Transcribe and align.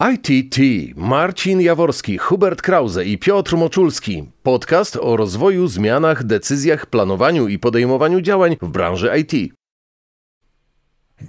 ITT 0.00 0.56
Marcin 0.96 1.60
Jaworski, 1.60 2.18
Hubert 2.18 2.62
Krause 2.62 3.04
i 3.04 3.18
Piotr 3.18 3.56
Moczulski. 3.56 4.30
Podcast 4.42 4.96
o 4.96 5.16
rozwoju, 5.16 5.66
zmianach, 5.66 6.24
decyzjach, 6.24 6.86
planowaniu 6.86 7.48
i 7.48 7.58
podejmowaniu 7.58 8.20
działań 8.20 8.56
w 8.62 8.68
branży 8.68 9.10
IT. 9.18 9.54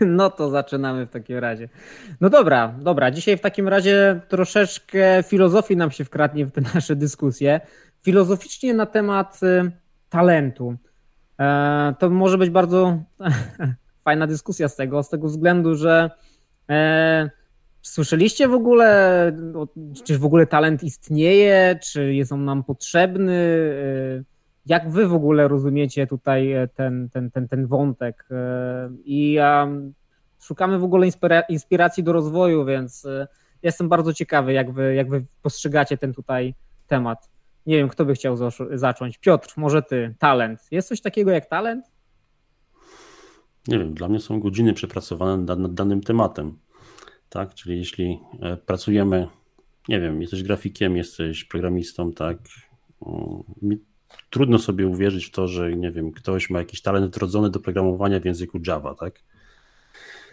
No 0.01 0.29
to 0.29 0.49
zaczynamy 0.49 1.05
w 1.05 1.09
takim 1.09 1.37
razie. 1.37 1.69
No 2.21 2.29
dobra, 2.29 2.75
dobra. 2.79 3.11
Dzisiaj 3.11 3.37
w 3.37 3.41
takim 3.41 3.67
razie 3.67 4.21
troszeczkę 4.27 5.23
filozofii 5.23 5.77
nam 5.77 5.91
się 5.91 6.05
wkradnie 6.05 6.45
w 6.45 6.51
te 6.51 6.61
nasze 6.61 6.95
dyskusje. 6.95 7.61
Filozoficznie 8.01 8.73
na 8.73 8.85
temat 8.85 9.39
y, 9.43 9.71
talentu. 10.09 10.75
E, 11.39 11.95
to 11.99 12.09
może 12.09 12.37
być 12.37 12.49
bardzo 12.49 13.03
fajna 14.05 14.27
dyskusja 14.27 14.69
z 14.69 14.75
tego, 14.75 15.03
z 15.03 15.09
tego 15.09 15.27
względu, 15.27 15.75
że 15.75 16.09
e, 16.69 17.38
Słyszeliście 17.81 18.47
w 18.47 18.53
ogóle, 18.53 19.31
czy 20.03 20.17
w 20.17 20.25
ogóle 20.25 20.47
talent 20.47 20.83
istnieje, 20.83 21.79
czy 21.83 22.13
jest 22.13 22.31
on 22.31 22.45
nam 22.45 22.63
potrzebny? 22.63 23.33
Y, 23.33 24.25
jak 24.65 24.89
wy 24.89 25.07
w 25.07 25.13
ogóle 25.13 25.47
rozumiecie 25.47 26.07
tutaj 26.07 26.53
ten, 26.75 27.09
ten, 27.09 27.31
ten, 27.31 27.47
ten 27.47 27.67
wątek? 27.67 28.27
Y, 28.31 28.35
I 29.05 29.37
szukamy 30.41 30.79
w 30.79 30.83
ogóle 30.83 31.07
inspiracji 31.49 32.03
do 32.03 32.13
rozwoju, 32.13 32.65
więc 32.65 33.07
jestem 33.63 33.89
bardzo 33.89 34.13
ciekawy, 34.13 34.53
jak 34.53 34.71
wy, 34.71 34.95
jak 34.95 35.09
wy 35.09 35.25
postrzegacie 35.41 35.97
ten 35.97 36.13
tutaj 36.13 36.55
temat. 36.87 37.29
Nie 37.65 37.77
wiem, 37.77 37.89
kto 37.89 38.05
by 38.05 38.13
chciał 38.13 38.37
zacząć. 38.71 39.17
Piotr, 39.17 39.53
może 39.57 39.81
ty, 39.81 40.15
talent. 40.19 40.59
Jest 40.71 40.87
coś 40.87 41.01
takiego 41.01 41.31
jak 41.31 41.45
talent? 41.45 41.85
Nie 43.67 43.79
wiem, 43.79 43.93
dla 43.93 44.07
mnie 44.07 44.19
są 44.19 44.39
godziny 44.39 44.73
przepracowane 44.73 45.37
nad 45.37 45.73
danym 45.73 46.01
tematem 46.01 46.57
tak? 47.29 47.53
Czyli 47.53 47.77
jeśli 47.77 48.19
e, 48.41 48.57
pracujemy, 48.57 49.27
nie 49.87 49.99
wiem, 49.99 50.21
jesteś 50.21 50.43
grafikiem, 50.43 50.97
jesteś 50.97 51.43
programistą, 51.43 52.13
tak? 52.13 52.37
Trudno 54.29 54.59
sobie 54.59 54.87
uwierzyć 54.87 55.25
w 55.25 55.31
to, 55.31 55.47
że 55.47 55.73
nie 55.73 55.91
wiem, 55.91 56.11
ktoś 56.11 56.49
ma 56.49 56.59
jakiś 56.59 56.81
talent 56.81 57.15
wrodzony 57.15 57.49
do 57.49 57.59
programowania 57.59 58.19
w 58.19 58.25
języku 58.25 58.59
Java, 58.67 58.95
tak? 58.95 59.23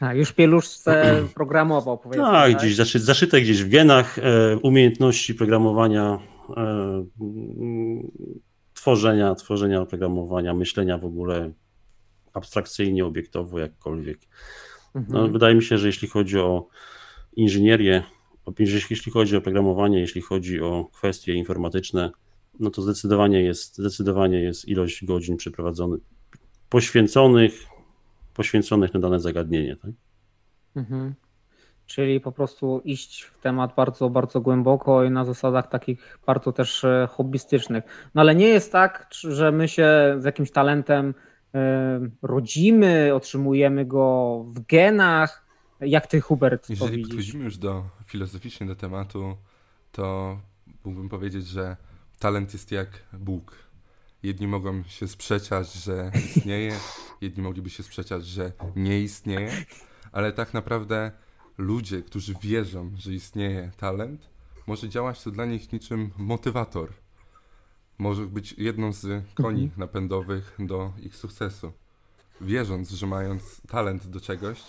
A, 0.01 0.15
już 0.15 0.33
pieluszce 0.33 1.15
programował, 1.35 1.99
powiedzmy. 1.99 2.25
Tak, 2.25 2.53
tak? 2.53 2.61
gdzieś 2.61 2.77
zaszy, 2.77 2.99
zaszyte 2.99 3.41
gdzieś 3.41 3.63
w 3.63 3.69
genach 3.69 4.19
e, 4.19 4.57
umiejętności 4.57 5.35
programowania, 5.35 6.19
e, 6.57 7.05
tworzenia, 8.75 9.35
tworzenia 9.35 9.81
oprogramowania, 9.81 10.55
myślenia 10.55 10.99
w 10.99 11.05
ogóle 11.05 11.53
abstrakcyjnie, 12.33 13.05
obiektowo, 13.05 13.59
jakkolwiek. 13.59 14.19
No, 14.95 15.01
mhm. 15.01 15.33
wydaje 15.33 15.55
mi 15.55 15.63
się, 15.63 15.79
że 15.79 15.87
jeśli 15.87 16.09
chodzi 16.09 16.39
o 16.39 16.69
inżynierię, 17.37 18.03
jeśli 18.91 19.13
chodzi 19.13 19.37
o 19.37 19.41
programowanie, 19.41 20.01
jeśli 20.01 20.21
chodzi 20.21 20.61
o 20.61 20.89
kwestie 20.93 21.35
informatyczne, 21.35 22.11
no 22.61 22.71
to 22.71 22.83
zdecydowanie 22.83 23.43
jest, 23.43 23.77
zdecydowanie 23.77 24.41
jest 24.41 24.69
ilość 24.69 25.05
godzin 25.05 25.37
przeprowadzonych, 25.37 26.01
poświęconych, 26.69 27.53
poświęconych 28.35 28.95
na 28.95 29.01
dane 29.01 29.21
zagadnienie. 29.21 29.77
Tak? 29.77 29.91
Mhm. 30.77 31.15
Czyli 31.87 32.21
po 32.21 32.33
prostu 32.33 32.81
iść 32.85 33.23
w 33.23 33.39
temat 33.39 33.75
bardzo, 33.75 34.11
bardzo 34.11 34.41
głęboko 34.41 35.05
i 35.05 35.11
na 35.11 35.25
zasadach 35.25 35.69
takich 35.69 36.19
bardzo 36.27 36.53
też 36.53 36.85
e, 36.85 37.09
hobbystycznych. 37.11 37.85
No 38.15 38.21
ale 38.21 38.35
nie 38.35 38.49
jest 38.49 38.73
tak, 38.73 39.09
że 39.13 39.53
my 39.53 39.69
się 39.69 40.17
z 40.19 40.25
jakimś 40.25 40.51
talentem 40.51 41.15
rodzimy, 42.23 43.15
otrzymujemy 43.15 43.85
go 43.85 44.45
w 44.49 44.61
genach. 44.61 45.47
Jak 45.81 46.07
ty, 46.07 46.21
Hubert, 46.21 46.71
Jeżeli 46.71 46.91
to 46.91 46.97
widzisz? 46.97 47.09
podchodzimy 47.09 47.45
już 47.45 47.59
do 47.59 47.85
filozoficznie 48.07 48.67
do 48.67 48.77
tematu, 48.77 49.37
to 49.93 50.39
mógłbym 50.85 51.09
powiedzieć, 51.09 51.47
że 51.47 51.77
talent 52.19 52.53
jest 52.53 52.73
jak 52.73 52.89
Bóg. 53.13 53.57
Jedni 54.23 54.49
mogą 54.49 54.83
się 54.83 55.09
sprzeczać, 55.09 55.73
że 55.73 56.11
istnieje, 56.37 56.73
jedni 57.21 57.43
mogliby 57.43 57.71
się 57.71 57.83
sprzeczać, 57.83 58.27
że 58.27 58.53
nie 58.77 59.01
istnieje, 59.01 59.51
ale 60.13 60.33
tak 60.33 60.55
naprawdę 60.55 61.13
ludzie, 61.59 62.03
którzy 62.03 62.35
wierzą, 62.43 62.91
że 62.97 63.13
istnieje 63.13 63.71
talent, 63.77 64.29
może 64.67 64.89
działać 64.89 65.23
to 65.23 65.31
dla 65.31 65.45
nich 65.45 65.73
niczym 65.73 66.11
motywator– 66.19 66.93
może 67.99 68.27
być 68.27 68.53
jedną 68.53 68.93
z 68.93 69.07
koni 69.35 69.63
mhm. 69.63 69.81
napędowych 69.81 70.57
do 70.59 70.93
ich 71.03 71.17
sukcesu. 71.17 71.73
Wierząc, 72.41 72.91
że 72.91 73.07
mając 73.07 73.61
talent 73.69 74.07
do 74.07 74.21
czegoś, 74.21 74.63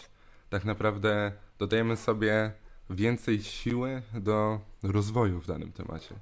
tak 0.50 0.66
naprawdę 0.66 1.32
dodajemy 1.60 1.96
sobie 1.96 2.52
więcej 2.90 3.40
siły 3.44 4.02
do 4.14 4.60
rozwoju 4.84 5.42
w 5.42 5.48
danym 5.48 5.72
temacie. 5.72 6.16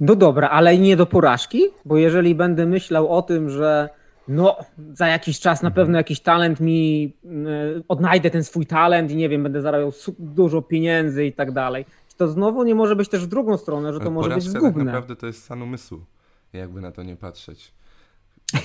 No 0.00 0.16
dobra, 0.16 0.48
ale 0.48 0.78
nie 0.78 0.96
do 0.96 1.06
porażki? 1.06 1.62
Bo 1.84 1.96
jeżeli 1.96 2.34
będę 2.34 2.66
myślał 2.66 3.08
o 3.08 3.22
tym, 3.22 3.50
że 3.50 3.88
no, 4.28 4.56
za 4.92 5.06
jakiś 5.06 5.40
czas 5.40 5.62
na 5.62 5.68
mhm. 5.68 5.74
pewno 5.74 5.98
jakiś 5.98 6.20
talent 6.20 6.60
mi, 6.60 7.12
y, 7.24 7.82
odnajdę 7.88 8.30
ten 8.30 8.44
swój 8.44 8.66
talent 8.66 9.10
i 9.10 9.16
nie 9.16 9.28
wiem, 9.28 9.42
będę 9.42 9.62
zarabiał 9.62 9.92
dużo 10.18 10.62
pieniędzy 10.62 11.24
i 11.24 11.32
tak 11.32 11.52
dalej 11.52 11.84
to 12.20 12.28
znowu 12.28 12.62
nie 12.62 12.74
może 12.74 12.96
być 12.96 13.08
też 13.08 13.24
w 13.24 13.26
drugą 13.26 13.56
stronę, 13.56 13.92
że 13.92 14.00
to 14.00 14.10
może 14.10 14.34
być 14.34 14.44
zgubne. 14.44 14.72
tak 14.72 14.84
naprawdę 14.84 15.16
to 15.16 15.26
jest 15.26 15.44
stan 15.44 15.62
umysłu, 15.62 16.04
jakby 16.52 16.80
na 16.80 16.92
to 16.92 17.02
nie 17.02 17.16
patrzeć. 17.16 17.74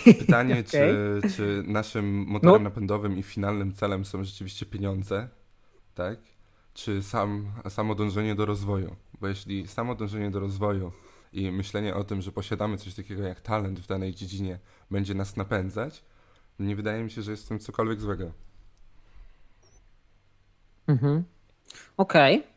Pytanie, 0.03 0.53
okay. 0.53 0.63
czy, 0.71 1.21
czy 1.35 1.63
naszym 1.67 2.25
motorem 2.27 2.63
no. 2.63 2.69
napędowym 2.69 3.17
i 3.17 3.23
finalnym 3.23 3.73
celem 3.73 4.05
są 4.05 4.23
rzeczywiście 4.23 4.65
pieniądze, 4.65 5.29
tak? 5.93 6.19
Czy 6.73 7.03
sam, 7.03 7.51
samo 7.69 7.95
dążenie 7.95 8.35
do 8.35 8.45
rozwoju? 8.45 8.95
Bo 9.21 9.27
jeśli 9.27 9.67
samo 9.67 9.95
dążenie 9.95 10.31
do 10.31 10.39
rozwoju 10.39 10.91
i 11.33 11.51
myślenie 11.51 11.95
o 11.95 12.03
tym, 12.03 12.21
że 12.21 12.31
posiadamy 12.31 12.77
coś 12.77 12.93
takiego 12.93 13.23
jak 13.23 13.41
talent 13.41 13.79
w 13.79 13.87
danej 13.87 14.13
dziedzinie 14.13 14.59
będzie 14.91 15.13
nas 15.13 15.37
napędzać, 15.37 16.03
nie 16.59 16.75
wydaje 16.75 17.03
mi 17.03 17.11
się, 17.11 17.21
że 17.21 17.31
jest 17.31 17.45
w 17.45 17.47
tym 17.47 17.59
cokolwiek 17.59 18.01
złego. 18.01 18.31
Mhm. 20.87 21.23
Okej. 21.97 22.39
Okay. 22.39 22.54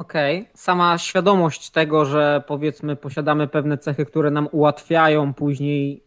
Okej, 0.00 0.40
okay. 0.40 0.52
sama 0.54 0.98
świadomość 0.98 1.70
tego, 1.70 2.04
że 2.04 2.42
powiedzmy 2.46 2.96
posiadamy 2.96 3.48
pewne 3.48 3.78
cechy, 3.78 4.06
które 4.06 4.30
nam 4.30 4.48
ułatwiają 4.52 5.34
później 5.34 5.92
mhm. 5.92 6.02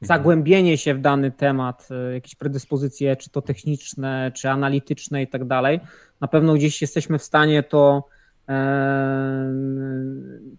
zagłębienie 0.00 0.78
się 0.78 0.94
w 0.94 1.00
dany 1.00 1.30
temat, 1.30 1.88
e, 1.90 2.14
jakieś 2.14 2.34
predyspozycje, 2.34 3.16
czy 3.16 3.30
to 3.30 3.42
techniczne, 3.42 4.32
czy 4.34 4.50
analityczne 4.50 5.22
i 5.22 5.26
tak 5.28 5.44
dalej, 5.44 5.80
na 6.20 6.28
pewno 6.28 6.54
gdzieś 6.54 6.80
jesteśmy 6.80 7.18
w 7.18 7.22
stanie 7.22 7.62
to, 7.62 8.08
e, 8.48 9.52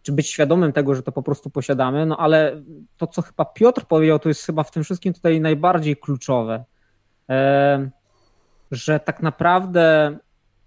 czy 0.02 0.12
być 0.12 0.28
świadomym 0.28 0.74
tego, 0.74 0.96
że 0.96 1.04
to 1.04 1.12
po 1.12 1.24
prostu 1.24 1.50
posiadamy, 1.50 2.06
no 2.06 2.18
ale 2.18 2.62
to, 2.98 3.08
co 3.08 3.22
chyba 3.22 3.46
Piotr 3.46 3.86
powiedział, 3.86 4.20
to 4.20 4.30
jest 4.30 4.46
chyba 4.46 4.64
w 4.64 4.72
tym 4.72 4.84
wszystkim 4.84 5.14
tutaj 5.14 5.42
najbardziej 5.42 5.98
kluczowe, 5.98 6.64
e, 7.30 7.90
że 8.72 9.00
tak 9.00 9.22
naprawdę 9.22 10.18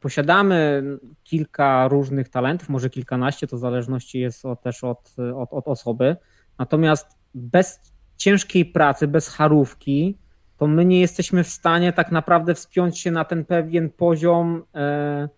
Posiadamy 0.04 0.82
kilka 1.22 1.88
różnych 1.88 2.28
talentów, 2.28 2.69
może 2.69 2.91
kilkanaście, 2.91 3.47
to 3.47 3.56
w 3.56 3.60
zależności 3.60 4.20
jest 4.20 4.44
od, 4.44 4.62
też 4.62 4.84
od, 4.84 5.15
od, 5.37 5.53
od 5.53 5.69
osoby. 5.69 6.16
Natomiast 6.59 7.19
bez 7.34 7.81
ciężkiej 8.16 8.66
pracy, 8.66 9.09
bez 9.09 9.28
charówki, 9.28 10.19
to 10.56 10.66
my 10.66 10.84
nie 10.84 11.00
jesteśmy 11.00 11.44
w 11.44 11.48
stanie 11.48 11.93
tak 11.93 12.12
naprawdę 12.12 12.54
wspiąć 12.54 12.98
się 12.98 13.10
na 13.10 13.25
ten 13.25 13.44
pewien 13.44 13.91
poziom, 13.91 14.62
e, 14.75 15.28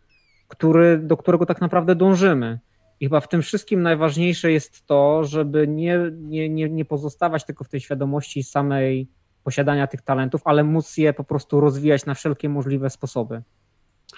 który, 0.49 0.99
do 0.99 1.17
którego 1.17 1.47
tak 1.47 1.61
naprawdę 1.61 1.95
dążymy. 1.95 2.59
I 3.01 3.07
chyba 3.07 3.21
w 3.21 3.29
tym 3.29 3.43
wszystkim 3.43 3.83
najważniejsze 3.83 4.53
jest 4.53 4.87
to, 4.87 5.25
żeby 5.25 5.69
nie, 5.69 5.99
nie, 6.13 6.49
nie, 6.49 6.71
nie 6.71 6.85
pozostawać 6.85 7.45
tylko 7.45 7.65
w 7.65 7.69
tej 7.69 7.81
świadomości 7.81 8.43
samej 8.43 9.09
posiadania 9.45 9.87
tych 9.87 10.03
talentów, 10.03 10.41
ale 10.45 10.65
móc 10.65 10.97
je 10.97 11.13
po 11.13 11.25
prostu 11.25 11.61
rozwijać 11.61 12.07
na 12.07 12.15
wszelkie 12.15 12.49
możliwe 12.49 12.91
sposoby 12.91 13.43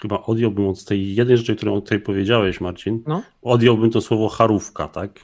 chyba 0.01 0.23
odjąłbym 0.23 0.67
od 0.67 0.85
tej 0.85 1.15
jednej 1.15 1.37
rzeczy, 1.37 1.55
którą 1.55 1.81
tutaj 1.81 1.99
powiedziałeś, 1.99 2.61
Marcin, 2.61 3.03
no? 3.07 3.23
odjąłbym 3.41 3.91
to 3.91 4.01
słowo 4.01 4.29
charówka, 4.29 4.87
tak? 4.87 5.19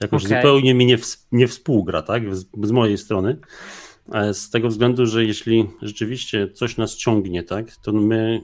Jakoś 0.00 0.24
okay. 0.24 0.38
zupełnie 0.38 0.74
mi 0.74 0.86
nie, 0.86 0.98
w, 0.98 1.26
nie 1.32 1.48
współgra, 1.48 2.02
tak? 2.02 2.36
Z, 2.36 2.46
z, 2.62 2.70
mojej 2.70 2.98
strony. 2.98 3.38
E, 4.12 4.34
z 4.34 4.50
tego 4.50 4.68
względu, 4.68 5.06
że 5.06 5.24
jeśli 5.24 5.70
rzeczywiście 5.82 6.48
coś 6.48 6.76
nas 6.76 6.96
ciągnie, 6.96 7.42
tak, 7.42 7.76
to 7.76 7.92
my 7.92 8.40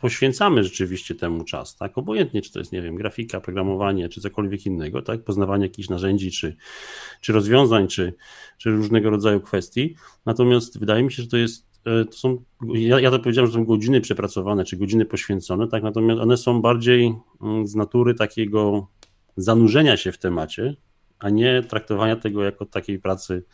poświęcamy 0.00 0.64
rzeczywiście 0.64 1.14
temu 1.14 1.44
czas, 1.44 1.76
tak? 1.76 1.98
Obojętnie, 1.98 2.42
czy 2.42 2.52
to 2.52 2.58
jest, 2.58 2.72
nie 2.72 2.82
wiem, 2.82 2.96
grafika, 2.96 3.40
programowanie, 3.40 4.08
czy 4.08 4.20
cokolwiek 4.20 4.66
innego, 4.66 5.02
tak? 5.02 5.24
Poznawanie 5.24 5.64
jakichś 5.64 5.88
narzędzi, 5.88 6.30
czy, 6.30 6.56
czy 7.20 7.32
rozwiązań, 7.32 7.88
czy, 7.88 8.14
czy 8.58 8.70
różnego 8.70 9.10
rodzaju 9.10 9.40
kwestii. 9.40 9.96
Natomiast 10.26 10.78
wydaje 10.78 11.02
mi 11.02 11.12
się, 11.12 11.22
że 11.22 11.28
to 11.28 11.36
jest 11.36 11.71
to 11.84 12.12
są, 12.12 12.42
ja, 12.74 13.00
ja 13.00 13.10
to 13.10 13.18
powiedziałem, 13.18 13.50
że 13.50 13.54
są 13.54 13.64
godziny 13.64 14.00
przepracowane, 14.00 14.64
czy 14.64 14.76
godziny 14.76 15.04
poświęcone, 15.04 15.68
tak, 15.68 15.82
natomiast 15.82 16.20
one 16.20 16.36
są 16.36 16.62
bardziej 16.62 17.14
mm, 17.42 17.66
z 17.66 17.74
natury 17.74 18.14
takiego 18.14 18.86
zanurzenia 19.36 19.96
się 19.96 20.12
w 20.12 20.18
temacie, 20.18 20.76
a 21.18 21.30
nie 21.30 21.62
traktowania 21.62 22.16
tego 22.16 22.44
jako 22.44 22.66
takiej 22.66 22.98
pracy 22.98 23.44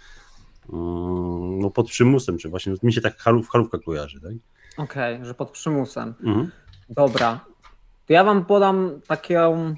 mm, 0.73 1.59
no, 1.59 1.71
pod 1.71 1.89
przymusem, 1.89 2.39
czy 2.39 2.49
właśnie 2.49 2.75
mi 2.83 2.93
się 2.93 3.01
tak 3.01 3.19
halów, 3.19 3.49
halówka 3.49 3.79
kojarzy, 3.79 4.21
tak? 4.21 4.33
Okej, 4.79 5.15
okay, 5.15 5.27
że 5.27 5.35
pod 5.35 5.51
przymusem. 5.51 6.15
Mhm. 6.23 6.51
Dobra. 6.89 7.41
To 8.07 8.13
ja 8.13 8.25
wam 8.25 8.45
podam 8.45 9.01
taką 9.07 9.75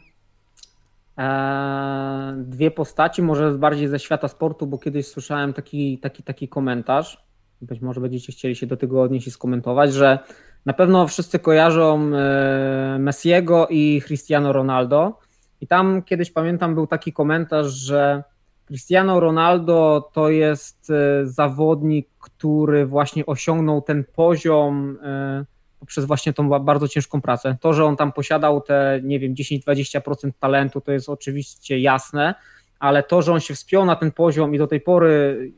e, 1.18 2.34
dwie 2.38 2.70
postaci, 2.70 3.22
może 3.22 3.52
bardziej 3.52 3.88
ze 3.88 3.98
świata 3.98 4.28
sportu, 4.28 4.66
bo 4.66 4.78
kiedyś 4.78 5.06
słyszałem 5.06 5.52
taki, 5.52 5.98
taki, 5.98 6.22
taki 6.22 6.48
komentarz. 6.48 7.29
Być 7.62 7.80
może 7.80 8.00
będziecie 8.00 8.32
chcieli 8.32 8.56
się 8.56 8.66
do 8.66 8.76
tego 8.76 9.02
odnieść 9.02 9.26
i 9.26 9.30
skomentować, 9.30 9.92
że 9.92 10.18
na 10.66 10.72
pewno 10.72 11.06
wszyscy 11.06 11.38
kojarzą 11.38 12.10
e, 12.14 12.96
Messiego 12.98 13.66
i 13.70 14.02
Cristiano 14.06 14.52
Ronaldo. 14.52 15.18
I 15.60 15.66
tam 15.66 16.02
kiedyś 16.02 16.30
pamiętam 16.30 16.74
był 16.74 16.86
taki 16.86 17.12
komentarz, 17.12 17.66
że 17.66 18.24
Cristiano 18.66 19.20
Ronaldo 19.20 20.10
to 20.12 20.30
jest 20.30 20.90
e, 20.90 21.26
zawodnik, 21.26 22.08
który 22.20 22.86
właśnie 22.86 23.26
osiągnął 23.26 23.82
ten 23.82 24.04
poziom 24.14 24.98
e, 25.02 25.44
poprzez 25.80 26.04
właśnie 26.04 26.32
tą 26.32 26.48
bardzo 26.60 26.88
ciężką 26.88 27.20
pracę. 27.20 27.56
To, 27.60 27.72
że 27.72 27.84
on 27.84 27.96
tam 27.96 28.12
posiadał 28.12 28.60
te, 28.60 29.00
nie 29.04 29.18
wiem, 29.18 29.34
10-20% 29.34 30.30
talentu, 30.40 30.80
to 30.80 30.92
jest 30.92 31.08
oczywiście 31.08 31.78
jasne, 31.78 32.34
ale 32.78 33.02
to, 33.02 33.22
że 33.22 33.32
on 33.32 33.40
się 33.40 33.54
wspiął 33.54 33.84
na 33.84 33.96
ten 33.96 34.12
poziom 34.12 34.54
i 34.54 34.58
do 34.58 34.66
tej 34.66 34.80
pory 34.80 35.52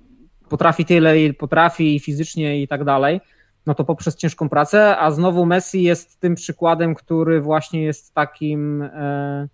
potrafi 0.49 0.85
tyle, 0.85 1.21
ile 1.21 1.35
potrafi 1.35 2.00
fizycznie 2.00 2.62
i 2.62 2.69
tak 2.69 2.85
dalej, 2.85 3.21
no 3.67 3.75
to 3.75 3.85
poprzez 3.85 4.17
ciężką 4.17 4.49
pracę, 4.49 4.99
a 4.99 5.11
znowu 5.11 5.47
Messi 5.47 5.83
jest 5.83 6.21
tym 6.21 6.35
przykładem, 6.35 6.94
który 6.94 7.41
właśnie 7.41 7.83
jest 7.83 8.15
takim 8.15 8.83
e, 8.83 9.49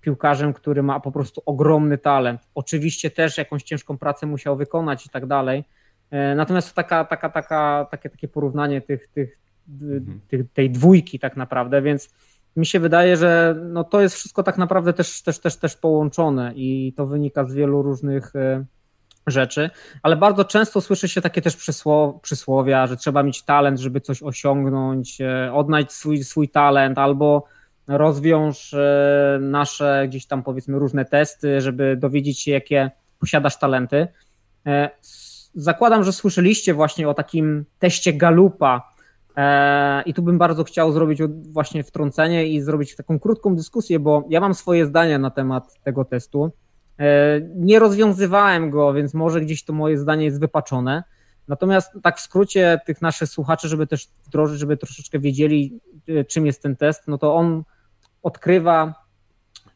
piłkarzem, 0.00 0.52
który 0.52 0.82
ma 0.82 1.00
po 1.00 1.12
prostu 1.12 1.42
ogromny 1.46 1.98
talent. 1.98 2.40
Oczywiście 2.54 3.10
też 3.10 3.38
jakąś 3.38 3.62
ciężką 3.62 3.98
pracę 3.98 4.26
musiał 4.26 4.56
wykonać 4.56 5.06
i 5.06 5.08
tak 5.08 5.26
dalej. 5.26 5.64
E, 6.10 6.34
natomiast 6.34 6.68
to 6.68 6.74
taka, 6.74 7.04
taka, 7.04 7.28
taka, 7.28 7.86
takie, 7.90 8.10
takie 8.10 8.28
porównanie 8.28 8.80
tych, 8.80 9.08
tych, 9.08 9.38
mhm. 9.82 10.20
tych, 10.28 10.52
tej 10.52 10.70
dwójki 10.70 11.18
tak 11.18 11.36
naprawdę, 11.36 11.82
więc 11.82 12.14
mi 12.56 12.66
się 12.66 12.80
wydaje, 12.80 13.16
że 13.16 13.56
no 13.62 13.84
to 13.84 14.00
jest 14.00 14.14
wszystko 14.14 14.42
tak 14.42 14.58
naprawdę 14.58 14.92
też, 14.92 15.22
też, 15.22 15.38
też, 15.38 15.56
też 15.56 15.76
połączone 15.76 16.52
i 16.56 16.92
to 16.96 17.06
wynika 17.06 17.44
z 17.44 17.54
wielu 17.54 17.82
różnych 17.82 18.36
e, 18.36 18.64
rzeczy, 19.26 19.70
ale 20.02 20.16
bardzo 20.16 20.44
często 20.44 20.80
słyszy 20.80 21.08
się 21.08 21.20
takie 21.20 21.42
też 21.42 21.56
przysłowia, 22.22 22.86
że 22.86 22.96
trzeba 22.96 23.22
mieć 23.22 23.42
talent, 23.42 23.80
żeby 23.80 24.00
coś 24.00 24.22
osiągnąć, 24.22 25.20
e, 25.20 25.52
odnaleźć 25.52 25.92
swój, 25.92 26.24
swój 26.24 26.48
talent 26.48 26.98
albo 26.98 27.44
rozwiąż 27.86 28.74
e, 28.74 29.38
nasze 29.40 30.04
gdzieś 30.08 30.26
tam 30.26 30.42
powiedzmy 30.42 30.78
różne 30.78 31.04
testy, 31.04 31.60
żeby 31.60 31.96
dowiedzieć 31.96 32.40
się, 32.40 32.50
jakie 32.50 32.90
posiadasz 33.20 33.58
talenty. 33.58 34.08
E, 34.66 34.90
zakładam, 35.54 36.04
że 36.04 36.12
słyszeliście 36.12 36.74
właśnie 36.74 37.08
o 37.08 37.14
takim 37.14 37.64
teście 37.78 38.12
Galupa 38.12 38.96
i 40.06 40.14
tu 40.14 40.22
bym 40.22 40.38
bardzo 40.38 40.64
chciał 40.64 40.92
zrobić 40.92 41.20
właśnie 41.52 41.84
wtrącenie 41.84 42.46
i 42.46 42.60
zrobić 42.60 42.96
taką 42.96 43.18
krótką 43.18 43.56
dyskusję, 43.56 43.98
bo 43.98 44.24
ja 44.28 44.40
mam 44.40 44.54
swoje 44.54 44.86
zdanie 44.86 45.18
na 45.18 45.30
temat 45.30 45.82
tego 45.82 46.04
testu. 46.04 46.52
E, 46.98 47.40
nie 47.54 47.78
rozwiązywałem 47.78 48.70
go, 48.70 48.92
więc 48.92 49.14
może 49.14 49.40
gdzieś 49.40 49.64
to 49.64 49.72
moje 49.72 49.98
zdanie 49.98 50.24
jest 50.24 50.40
wypaczone. 50.40 51.02
Natomiast 51.48 51.92
tak 52.02 52.18
w 52.18 52.20
skrócie 52.20 52.80
tych 52.86 53.02
naszych 53.02 53.28
słuchaczy, 53.28 53.68
żeby 53.68 53.86
też 53.86 54.08
wdrożyć, 54.26 54.60
żeby 54.60 54.76
troszeczkę 54.76 55.18
wiedzieli, 55.18 55.80
e, 56.08 56.24
czym 56.24 56.46
jest 56.46 56.62
ten 56.62 56.76
test, 56.76 57.08
no 57.08 57.18
to 57.18 57.34
on 57.34 57.64
odkrywa 58.22 58.94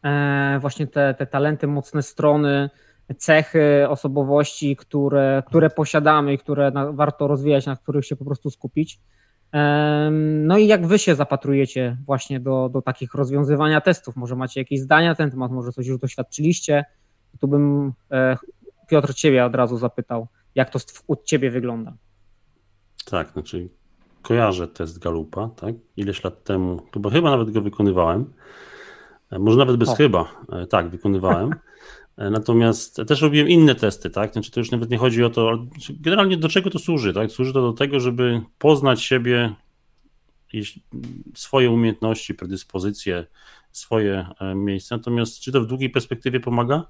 e, 0.04 0.58
właśnie 0.60 0.86
te, 0.86 1.14
te 1.14 1.26
talenty, 1.26 1.66
mocne 1.66 2.02
strony, 2.02 2.70
cechy 3.18 3.86
osobowości, 3.88 4.76
które, 4.76 5.42
które 5.46 5.70
posiadamy 5.70 6.32
i 6.32 6.38
które 6.38 6.72
warto 6.92 7.26
rozwijać, 7.26 7.66
na 7.66 7.76
których 7.76 8.06
się 8.06 8.16
po 8.16 8.24
prostu 8.24 8.50
skupić. 8.50 9.00
No 10.20 10.58
i 10.58 10.66
jak 10.66 10.86
wy 10.86 10.98
się 10.98 11.14
zapatrujecie 11.14 11.96
właśnie 12.06 12.40
do, 12.40 12.68
do 12.68 12.82
takich 12.82 13.14
rozwiązywania 13.14 13.80
testów? 13.80 14.16
Może 14.16 14.36
macie 14.36 14.60
jakieś 14.60 14.80
zdania 14.80 15.08
na 15.08 15.14
ten 15.14 15.30
temat, 15.30 15.52
może 15.52 15.72
coś 15.72 15.86
już 15.86 15.98
doświadczyliście? 15.98 16.84
Tu 17.40 17.48
bym 17.48 17.92
e, 18.10 18.36
Piotr 18.88 19.14
ciebie 19.14 19.44
od 19.44 19.54
razu 19.54 19.78
zapytał, 19.78 20.28
jak 20.54 20.70
to 20.70 20.78
u 21.06 21.16
ciebie 21.24 21.50
wygląda. 21.50 21.92
Tak, 23.04 23.32
znaczy 23.32 23.68
kojarzę 24.22 24.68
test 24.68 24.98
Galupa, 24.98 25.48
tak? 25.48 25.74
Ileś 25.96 26.24
lat 26.24 26.44
temu, 26.44 26.82
chyba, 26.94 27.10
chyba 27.10 27.30
nawet 27.30 27.50
go 27.50 27.60
wykonywałem. 27.60 28.32
E, 29.30 29.38
może 29.38 29.58
nawet 29.58 29.76
bez 29.76 29.88
o. 29.88 29.94
chyba, 29.94 30.44
e, 30.52 30.66
tak, 30.66 30.88
wykonywałem. 30.88 31.50
Natomiast 32.30 33.00
też 33.06 33.22
robiłem 33.22 33.48
inne 33.48 33.74
testy, 33.74 34.10
tak? 34.10 34.32
Znaczy 34.32 34.50
to 34.50 34.60
już 34.60 34.70
nawet 34.70 34.90
nie 34.90 34.98
chodzi 34.98 35.24
o 35.24 35.30
to, 35.30 35.66
generalnie 35.90 36.36
do 36.36 36.48
czego 36.48 36.70
to 36.70 36.78
służy, 36.78 37.14
tak? 37.14 37.30
Służy 37.30 37.52
to 37.52 37.62
do 37.62 37.72
tego, 37.72 38.00
żeby 38.00 38.40
poznać 38.58 39.02
siebie, 39.02 39.54
swoje 41.34 41.70
umiejętności, 41.70 42.34
predyspozycje, 42.34 43.26
swoje 43.72 44.26
miejsce. 44.54 44.96
Natomiast 44.96 45.40
czy 45.40 45.52
to 45.52 45.60
w 45.60 45.66
długiej 45.66 45.90
perspektywie 45.90 46.40
pomaga? 46.40 46.86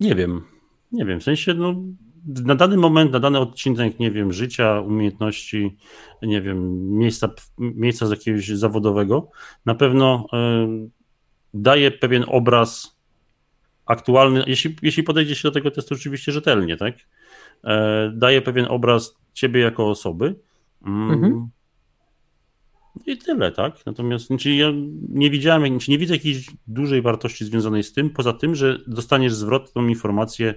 Nie 0.00 0.14
wiem. 0.14 0.42
Nie 0.92 1.04
wiem. 1.04 1.20
W 1.20 1.22
sensie, 1.22 1.54
no, 1.54 1.74
na 2.26 2.54
dany 2.54 2.76
moment, 2.76 3.12
na 3.12 3.20
dany 3.20 3.38
odcinek, 3.38 3.98
nie 3.98 4.10
wiem, 4.10 4.32
życia, 4.32 4.80
umiejętności, 4.80 5.76
nie 6.22 6.40
wiem, 6.40 6.90
miejsca, 6.98 7.30
miejsca 7.58 8.06
z 8.06 8.10
jakiegoś 8.10 8.48
zawodowego, 8.48 9.30
na 9.66 9.74
pewno 9.74 10.26
y, 10.32 10.90
daje 11.54 11.90
pewien 11.90 12.24
obraz 12.28 12.98
aktualny, 13.86 14.44
jeśli, 14.46 14.76
jeśli 14.82 15.02
podejdzie 15.02 15.34
się 15.34 15.48
do 15.48 15.52
tego 15.52 15.70
testu 15.70 15.94
oczywiście 15.94 16.32
rzetelnie, 16.32 16.76
tak? 16.76 16.94
Y, 16.98 17.68
daje 18.12 18.42
pewien 18.42 18.66
obraz 18.68 19.18
ciebie 19.32 19.60
jako 19.60 19.88
osoby. 19.88 20.34
Mm, 20.86 21.10
mhm. 21.10 21.48
I 23.06 23.18
tyle, 23.18 23.52
tak? 23.52 23.86
Natomiast 23.86 24.26
znaczy 24.26 24.50
ja 24.50 24.68
nie 25.08 25.30
widziałem, 25.30 25.66
znaczy 25.66 25.90
nie 25.90 25.98
widzę 25.98 26.14
jakiejś 26.14 26.46
dużej 26.66 27.02
wartości 27.02 27.44
związanej 27.44 27.82
z 27.82 27.92
tym, 27.92 28.10
poza 28.10 28.32
tym, 28.32 28.54
że 28.54 28.78
dostaniesz 28.86 29.34
zwrotną 29.34 29.88
informację, 29.88 30.54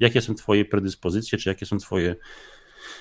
jakie 0.00 0.20
są 0.20 0.34
twoje 0.34 0.64
predyspozycje, 0.64 1.38
czy 1.38 1.48
jakie 1.48 1.66
są 1.66 1.78
twoje 1.78 2.16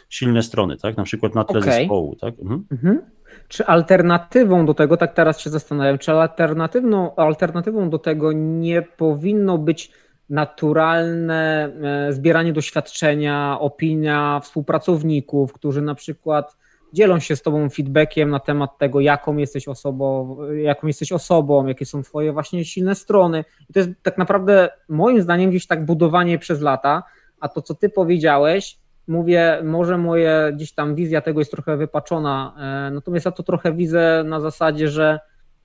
silne 0.10 0.44
strony, 0.44 0.78
tak? 0.78 0.98
Na 0.98 1.04
przykład 1.04 1.36
na 1.36 1.44
tle 1.44 1.60
okay. 1.60 1.74
zespołu, 1.74 2.16
tak? 2.16 2.34
Mhm. 2.40 2.66
Mhm. 2.72 3.02
Czy 3.48 3.66
alternatywą 3.66 4.66
do 4.66 4.74
tego, 4.74 4.98
tak 4.98 5.14
teraz 5.14 5.40
się 5.40 5.50
zastanawiam, 5.50 5.98
czy 5.98 6.12
alternatywną, 6.12 7.16
alternatywą 7.16 7.90
do 7.90 8.00
tego 8.00 8.32
nie 8.32 8.82
powinno 8.82 9.58
być 9.58 9.92
naturalne 10.30 11.72
e, 12.08 12.14
zbieranie 12.14 12.54
doświadczenia, 12.54 13.58
opinia 13.60 14.40
współpracowników, 14.44 15.54
którzy 15.54 15.82
na 15.82 15.96
przykład 15.96 16.58
dzielą 16.94 17.20
się 17.20 17.36
z 17.36 17.42
tobą 17.42 17.70
feedbackiem 17.70 18.30
na 18.30 18.40
temat 18.40 18.78
tego, 18.78 19.00
jaką 19.00 19.38
jesteś 19.38 19.68
osobą, 19.68 20.38
jaką 20.54 20.88
jesteś 20.88 21.12
osobą, 21.12 21.68
jakie 21.68 21.86
są 21.86 22.04
twoje 22.04 22.34
właśnie 22.34 22.66
silne 22.66 22.96
strony. 22.96 23.46
I 23.70 23.74
to 23.74 23.80
jest 23.80 23.90
tak 24.02 24.18
naprawdę 24.18 24.70
moim 24.90 25.22
zdaniem 25.22 25.50
gdzieś 25.50 25.68
tak 25.68 25.86
budowanie 25.86 26.40
przez 26.40 26.62
lata, 26.62 27.04
a 27.40 27.50
to, 27.50 27.62
co 27.62 27.76
ty 27.76 27.90
powiedziałeś, 27.90 28.78
mówię, 29.08 29.62
może 29.64 29.98
moje 29.98 30.52
gdzieś 30.56 30.74
tam 30.74 30.96
wizja 30.96 31.22
tego 31.22 31.42
jest 31.42 31.52
trochę 31.52 31.78
wypaczona, 31.78 32.54
e, 32.88 32.92
natomiast 32.92 33.26
ja 33.26 33.32
to 33.32 33.44
trochę 33.44 33.74
widzę 33.74 34.24
na 34.26 34.40
zasadzie, 34.40 34.88
że 34.88 35.20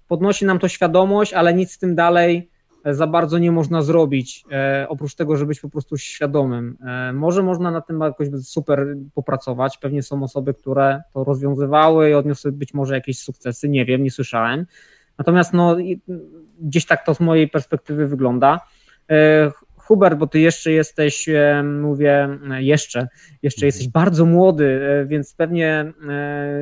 podnosi 0.09 0.45
nam 0.45 0.59
to 0.59 0.69
świadomość, 0.69 1.33
ale 1.33 1.55
nic 1.55 1.73
z 1.73 1.79
tym 1.79 1.95
dalej 1.95 2.51
za 2.85 3.07
bardzo 3.07 3.39
nie 3.39 3.53
można 3.53 3.83
zrobić, 3.83 4.45
e, 4.51 4.87
oprócz 4.89 5.15
tego, 5.15 5.37
żeby 5.37 5.49
być 5.49 5.61
po 5.61 5.69
prostu 5.69 5.97
świadomym. 5.97 6.77
E, 6.87 7.13
może 7.13 7.43
można 7.43 7.71
na 7.71 7.81
tym 7.81 8.01
jakoś 8.01 8.29
super 8.43 8.97
popracować, 9.15 9.79
pewnie 9.79 10.03
są 10.03 10.23
osoby, 10.23 10.55
które 10.55 11.03
to 11.13 11.25
rozwiązywały 11.25 12.11
i 12.11 12.15
odniosły 12.15 12.53
być 12.53 12.75
może 12.75 12.95
jakieś 12.95 13.19
sukcesy, 13.19 13.69
nie 13.69 13.85
wiem, 13.85 14.03
nie 14.03 14.11
słyszałem. 14.11 14.67
Natomiast 15.19 15.53
no, 15.53 15.77
gdzieś 16.61 16.87
tak 16.87 17.07
to 17.07 17.15
z 17.15 17.21
mojej 17.21 17.49
perspektywy 17.49 18.07
wygląda. 18.07 18.61
Hubert, 19.89 20.19
bo 20.19 20.27
ty 20.27 20.41
jeszcze 20.41 20.73
jesteś, 20.73 21.29
e, 21.29 21.63
mówię, 21.63 22.39
e, 22.51 22.63
jeszcze, 22.63 23.09
jeszcze 23.43 23.59
mhm. 23.59 23.67
jesteś 23.67 23.89
bardzo 23.89 24.25
młody, 24.25 24.65
e, 24.65 25.07
więc 25.07 25.35
pewnie 25.35 25.93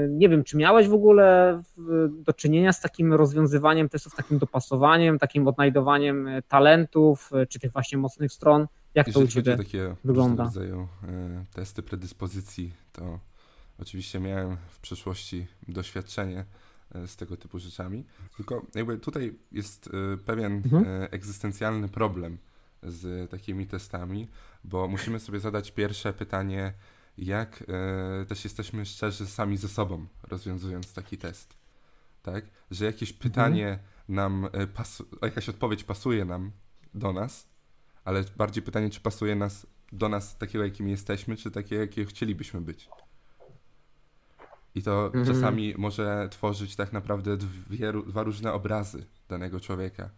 nie 0.09 0.29
wiem, 0.29 0.45
czy 0.45 0.57
miałeś 0.57 0.89
w 0.89 0.93
ogóle 0.93 1.63
do 2.11 2.33
czynienia 2.33 2.73
z 2.73 2.81
takim 2.81 3.15
rozwiązywaniem 3.15 3.89
testów, 3.89 4.15
takim 4.15 4.39
dopasowaniem, 4.39 5.19
takim 5.19 5.49
odnajdowaniem 5.49 6.29
talentów, 6.49 7.31
czy 7.49 7.61
tych 7.61 7.73
właśnie 7.73 7.99
mocnych 7.99 8.33
stron. 8.33 8.67
Jak 8.95 9.07
Jeżeli 9.07 9.27
to 9.27 9.31
u 9.31 9.35
ciebie 9.35 9.57
takie 9.57 9.95
wygląda? 10.05 10.45
rodzaju 10.45 10.89
testy 11.55 11.83
predyspozycji, 11.83 12.73
to 12.93 13.19
oczywiście 13.79 14.21
miałem 14.21 14.57
w 14.71 14.81
przeszłości 14.81 15.47
doświadczenie 15.69 16.45
z 17.07 17.17
tego 17.17 17.37
typu 17.37 17.59
rzeczami. 17.59 18.05
Tylko 18.37 18.63
jakby 18.75 18.99
tutaj 18.99 19.35
jest 19.53 19.91
pewien 20.27 20.53
mhm. 20.53 21.09
egzystencjalny 21.11 21.89
problem 21.89 22.39
z 22.87 23.31
takimi 23.31 23.67
testami, 23.67 24.29
bo 24.65 24.89
musimy 24.89 25.21
sobie 25.21 25.41
zadać 25.41 25.71
pierwsze 25.71 26.13
pytanie, 26.13 26.73
jak 27.19 27.65
e, 27.69 28.25
też 28.25 28.45
jesteśmy 28.45 28.87
szczerzy 28.87 29.27
sami 29.27 29.57
ze 29.57 29.69
sobą, 29.69 30.07
rozwiązując 30.23 30.93
taki 30.93 31.19
test. 31.19 31.57
Tak? 32.23 32.45
Że 32.71 32.85
jakieś 32.85 33.11
mhm. 33.11 33.31
pytanie 33.31 33.79
nam, 34.09 34.45
e, 34.45 34.67
jakaś 35.23 35.49
odpowiedź 35.49 35.85
pasuje 35.85 36.25
nam 36.25 36.53
do 36.95 37.13
nas, 37.13 37.49
ale 38.05 38.25
bardziej 38.37 38.63
pytanie, 38.63 38.91
czy 38.91 39.01
pasuje 39.01 39.37
nas 39.37 39.67
do 39.93 40.09
nas 40.09 40.39
takiego, 40.39 40.65
jakim 40.65 40.89
jesteśmy, 40.89 41.37
czy 41.37 41.51
takiego, 41.51 41.83
jakiego 41.83 42.11
chcielibyśmy 42.11 42.61
być. 42.61 42.89
I 44.75 44.83
to 44.83 45.07
mhm. 45.07 45.27
czasami 45.27 45.75
może 45.79 46.29
tworzyć 46.31 46.77
tak 46.77 46.93
naprawdę 46.93 47.37
dwie, 47.37 47.93
dwa 48.07 48.23
różne 48.23 48.53
obrazy 48.53 49.07
danego 49.29 49.61
człowieka. 49.61 50.11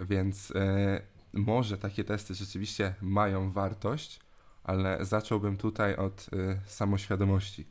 Więc 0.00 0.52
e, 0.56 1.02
może 1.32 1.78
takie 1.78 2.04
testy 2.04 2.34
rzeczywiście 2.34 2.94
mają 3.00 3.52
wartość, 3.52 4.20
ale 4.64 5.04
zacząłbym 5.04 5.56
tutaj 5.56 5.96
od 5.96 6.30
y, 6.32 6.60
samoświadomości. 6.66 7.66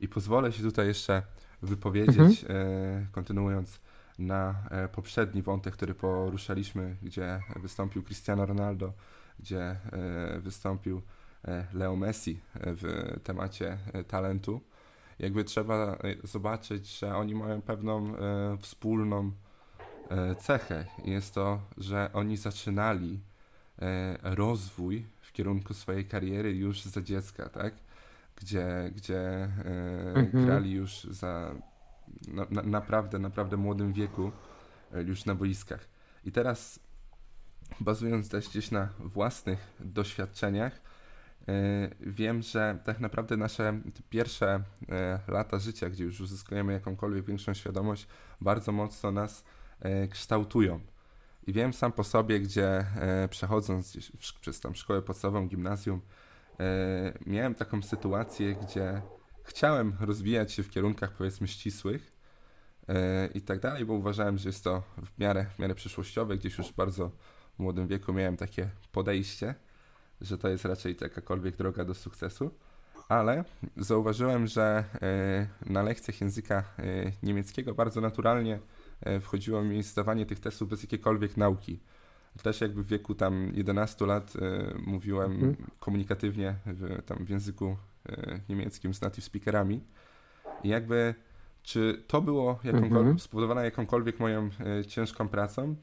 I 0.00 0.08
pozwolę 0.08 0.52
się 0.52 0.62
tutaj 0.62 0.86
jeszcze 0.86 1.22
wypowiedzieć, 1.62 2.44
mhm. 2.44 2.60
y, 3.02 3.06
kontynuując 3.12 3.80
na 4.18 4.54
y, 4.84 4.88
poprzedni 4.88 5.42
wątek, 5.42 5.74
który 5.74 5.94
poruszaliśmy, 5.94 6.96
gdzie 7.02 7.40
wystąpił 7.56 8.02
Cristiano 8.02 8.46
Ronaldo, 8.46 8.92
gdzie 9.38 9.76
wystąpił 10.38 11.02
Leo 11.72 11.96
Messi 11.96 12.40
w 12.54 13.14
temacie 13.22 13.78
talentu. 14.08 14.60
Jakby 15.18 15.44
trzeba 15.44 15.98
zobaczyć, 16.24 16.98
że 16.98 17.16
oni 17.16 17.34
mają 17.34 17.62
pewną 17.62 18.14
wspólną 18.60 19.32
cechę. 20.38 20.84
Jest 21.04 21.34
to, 21.34 21.60
że 21.78 22.10
oni 22.12 22.36
zaczynali 22.36 23.20
rozwój 24.22 25.04
kierunku 25.36 25.74
swojej 25.74 26.04
kariery 26.04 26.52
już 26.56 26.82
za 26.82 27.02
dziecka, 27.02 27.48
tak? 27.48 27.74
Gdzie, 28.36 28.92
gdzie 28.96 29.20
e, 29.20 30.14
mhm. 30.14 30.46
grali 30.46 30.72
już 30.72 31.04
za 31.04 31.54
na, 32.28 32.46
na, 32.50 32.62
naprawdę, 32.62 33.18
naprawdę 33.18 33.56
młodym 33.56 33.92
wieku 33.92 34.32
e, 34.94 35.02
już 35.02 35.24
na 35.24 35.34
boiskach. 35.34 35.88
I 36.24 36.32
teraz 36.32 36.80
bazując 37.80 38.28
też 38.28 38.48
gdzieś 38.48 38.70
na 38.70 38.88
własnych 38.98 39.76
doświadczeniach, 39.80 40.72
e, 40.72 41.52
wiem, 42.00 42.42
że 42.42 42.78
tak 42.84 43.00
naprawdę 43.00 43.36
nasze 43.36 43.80
pierwsze 44.10 44.62
lata 45.28 45.58
życia, 45.58 45.90
gdzie 45.90 46.04
już 46.04 46.20
uzyskujemy 46.20 46.72
jakąkolwiek 46.72 47.24
większą 47.24 47.54
świadomość, 47.54 48.06
bardzo 48.40 48.72
mocno 48.72 49.12
nas 49.12 49.44
kształtują. 50.10 50.80
I 51.46 51.52
wiem 51.52 51.72
sam 51.72 51.92
po 51.92 52.04
sobie, 52.04 52.40
gdzie 52.40 52.68
e, 52.78 53.28
przechodząc 53.28 53.98
przez 54.40 54.60
tam 54.60 54.74
szkołę 54.74 55.02
podstawową, 55.02 55.48
gimnazjum, 55.48 56.00
e, 56.60 57.12
miałem 57.26 57.54
taką 57.54 57.82
sytuację, 57.82 58.54
gdzie 58.54 59.02
chciałem 59.44 59.96
rozwijać 60.00 60.52
się 60.52 60.62
w 60.62 60.70
kierunkach 60.70 61.12
powiedzmy 61.12 61.48
ścisłych 61.48 62.12
e, 62.88 63.26
i 63.34 63.40
tak 63.40 63.60
dalej, 63.60 63.84
bo 63.84 63.92
uważałem, 63.92 64.38
że 64.38 64.48
jest 64.48 64.64
to 64.64 64.82
w 64.96 65.18
miarę, 65.18 65.46
w 65.54 65.58
miarę 65.58 65.74
przyszłościowe. 65.74 66.36
Gdzieś 66.36 66.58
już 66.58 66.68
w 66.68 66.74
bardzo 66.74 67.10
młodym 67.58 67.86
wieku 67.86 68.12
miałem 68.12 68.36
takie 68.36 68.70
podejście, 68.92 69.54
że 70.20 70.38
to 70.38 70.48
jest 70.48 70.64
raczej 70.64 70.96
jakakolwiek 71.00 71.56
droga 71.56 71.84
do 71.84 71.94
sukcesu. 71.94 72.50
Ale 73.08 73.44
zauważyłem, 73.76 74.46
że 74.46 74.84
e, 75.02 75.70
na 75.70 75.82
lekcjach 75.82 76.20
języka 76.20 76.64
e, 76.78 76.82
niemieckiego 77.22 77.74
bardzo 77.74 78.00
naturalnie 78.00 78.54
E, 78.54 78.75
wchodziło 79.20 79.62
mi 79.62 79.82
zdawanie 79.82 80.26
tych 80.26 80.40
testów 80.40 80.68
bez 80.68 80.82
jakiejkolwiek 80.82 81.36
nauki. 81.36 81.80
Też 82.42 82.60
jakby 82.60 82.82
w 82.82 82.86
wieku 82.86 83.14
tam 83.14 83.52
11 83.54 84.06
lat 84.06 84.32
e, 84.36 84.74
mówiłem 84.86 85.32
mhm. 85.32 85.56
komunikatywnie 85.78 86.54
w, 86.66 87.02
tam 87.02 87.24
w 87.24 87.28
języku 87.28 87.76
e, 88.08 88.40
niemieckim 88.48 88.94
z 88.94 89.00
native 89.00 89.24
speakerami. 89.24 89.80
I 90.64 90.68
jakby 90.68 91.14
czy 91.62 92.04
to 92.06 92.22
było 92.22 92.58
jakąkolwiek, 92.64 92.98
mhm. 92.98 93.18
spowodowane 93.18 93.64
jakąkolwiek 93.64 94.20
moją 94.20 94.50
ciężką 94.86 95.28
pracą? 95.28 95.76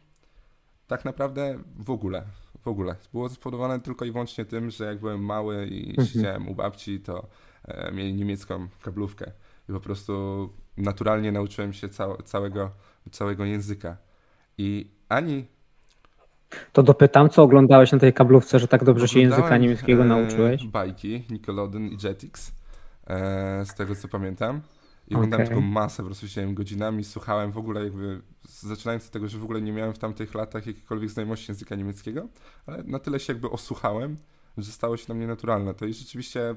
Tak 0.87 1.05
naprawdę 1.05 1.59
w 1.75 1.89
ogóle. 1.89 2.23
W 2.61 2.67
ogóle. 2.67 2.95
Było 3.11 3.29
spowodowane 3.29 3.79
tylko 3.79 4.05
i 4.05 4.11
wyłącznie 4.11 4.45
tym, 4.45 4.69
że 4.69 4.85
jak 4.85 4.99
byłem 4.99 5.25
mały 5.25 5.67
i 5.67 5.89
mhm. 5.89 6.07
siedziałem 6.07 6.49
u 6.49 6.55
babci, 6.55 6.99
to 6.99 7.27
e, 7.65 7.91
mieli 7.91 8.13
niemiecką 8.13 8.67
kablówkę. 8.81 9.31
I 9.69 9.71
po 9.71 9.79
prostu 9.79 10.49
naturalnie 10.77 11.31
nauczyłem 11.31 11.73
się 11.73 11.89
cał, 11.89 12.21
całego 12.21 12.71
całego 13.11 13.45
języka. 13.45 13.97
I 14.57 14.87
ani. 15.09 15.45
To 16.73 16.83
dopytam, 16.83 17.29
co 17.29 17.43
oglądałeś 17.43 17.91
na 17.91 17.99
tej 17.99 18.13
kablówce, 18.13 18.59
że 18.59 18.67
tak 18.67 18.83
dobrze 18.83 19.07
się 19.07 19.19
języka 19.19 19.57
niemieckiego 19.57 20.03
e, 20.03 20.05
nauczyłeś? 20.05 20.67
Bajki 20.67 21.23
Nickelodeon 21.29 21.87
i 21.87 21.97
Jetix, 22.03 22.51
e, 23.07 23.65
z 23.65 23.75
tego 23.75 23.95
co 23.95 24.07
pamiętam. 24.07 24.61
I 25.07 25.15
okay. 25.15 25.17
oglądałem 25.17 25.47
tylko 25.47 25.61
masę, 25.61 25.97
po 25.97 26.03
prostu 26.03 26.27
siedziałem 26.27 26.53
godzinami, 26.53 27.03
słuchałem 27.03 27.51
w 27.51 27.57
ogóle 27.57 27.83
jakby, 27.83 28.21
zaczynając 28.43 29.05
od 29.05 29.11
tego, 29.11 29.27
że 29.27 29.37
w 29.37 29.43
ogóle 29.43 29.61
nie 29.61 29.71
miałem 29.71 29.93
w 29.93 29.99
tamtych 29.99 30.33
latach 30.33 30.67
jakiejkolwiek 30.67 31.09
znajomości 31.09 31.51
języka 31.51 31.75
niemieckiego, 31.75 32.27
ale 32.65 32.83
na 32.83 32.99
tyle 32.99 33.19
się 33.19 33.33
jakby 33.33 33.49
osłuchałem, 33.49 34.17
że 34.57 34.71
stało 34.71 34.97
się 34.97 35.05
dla 35.05 35.15
mnie 35.15 35.27
naturalne. 35.27 35.73
To 35.73 35.85
i 35.85 35.93
rzeczywiście 35.93 36.55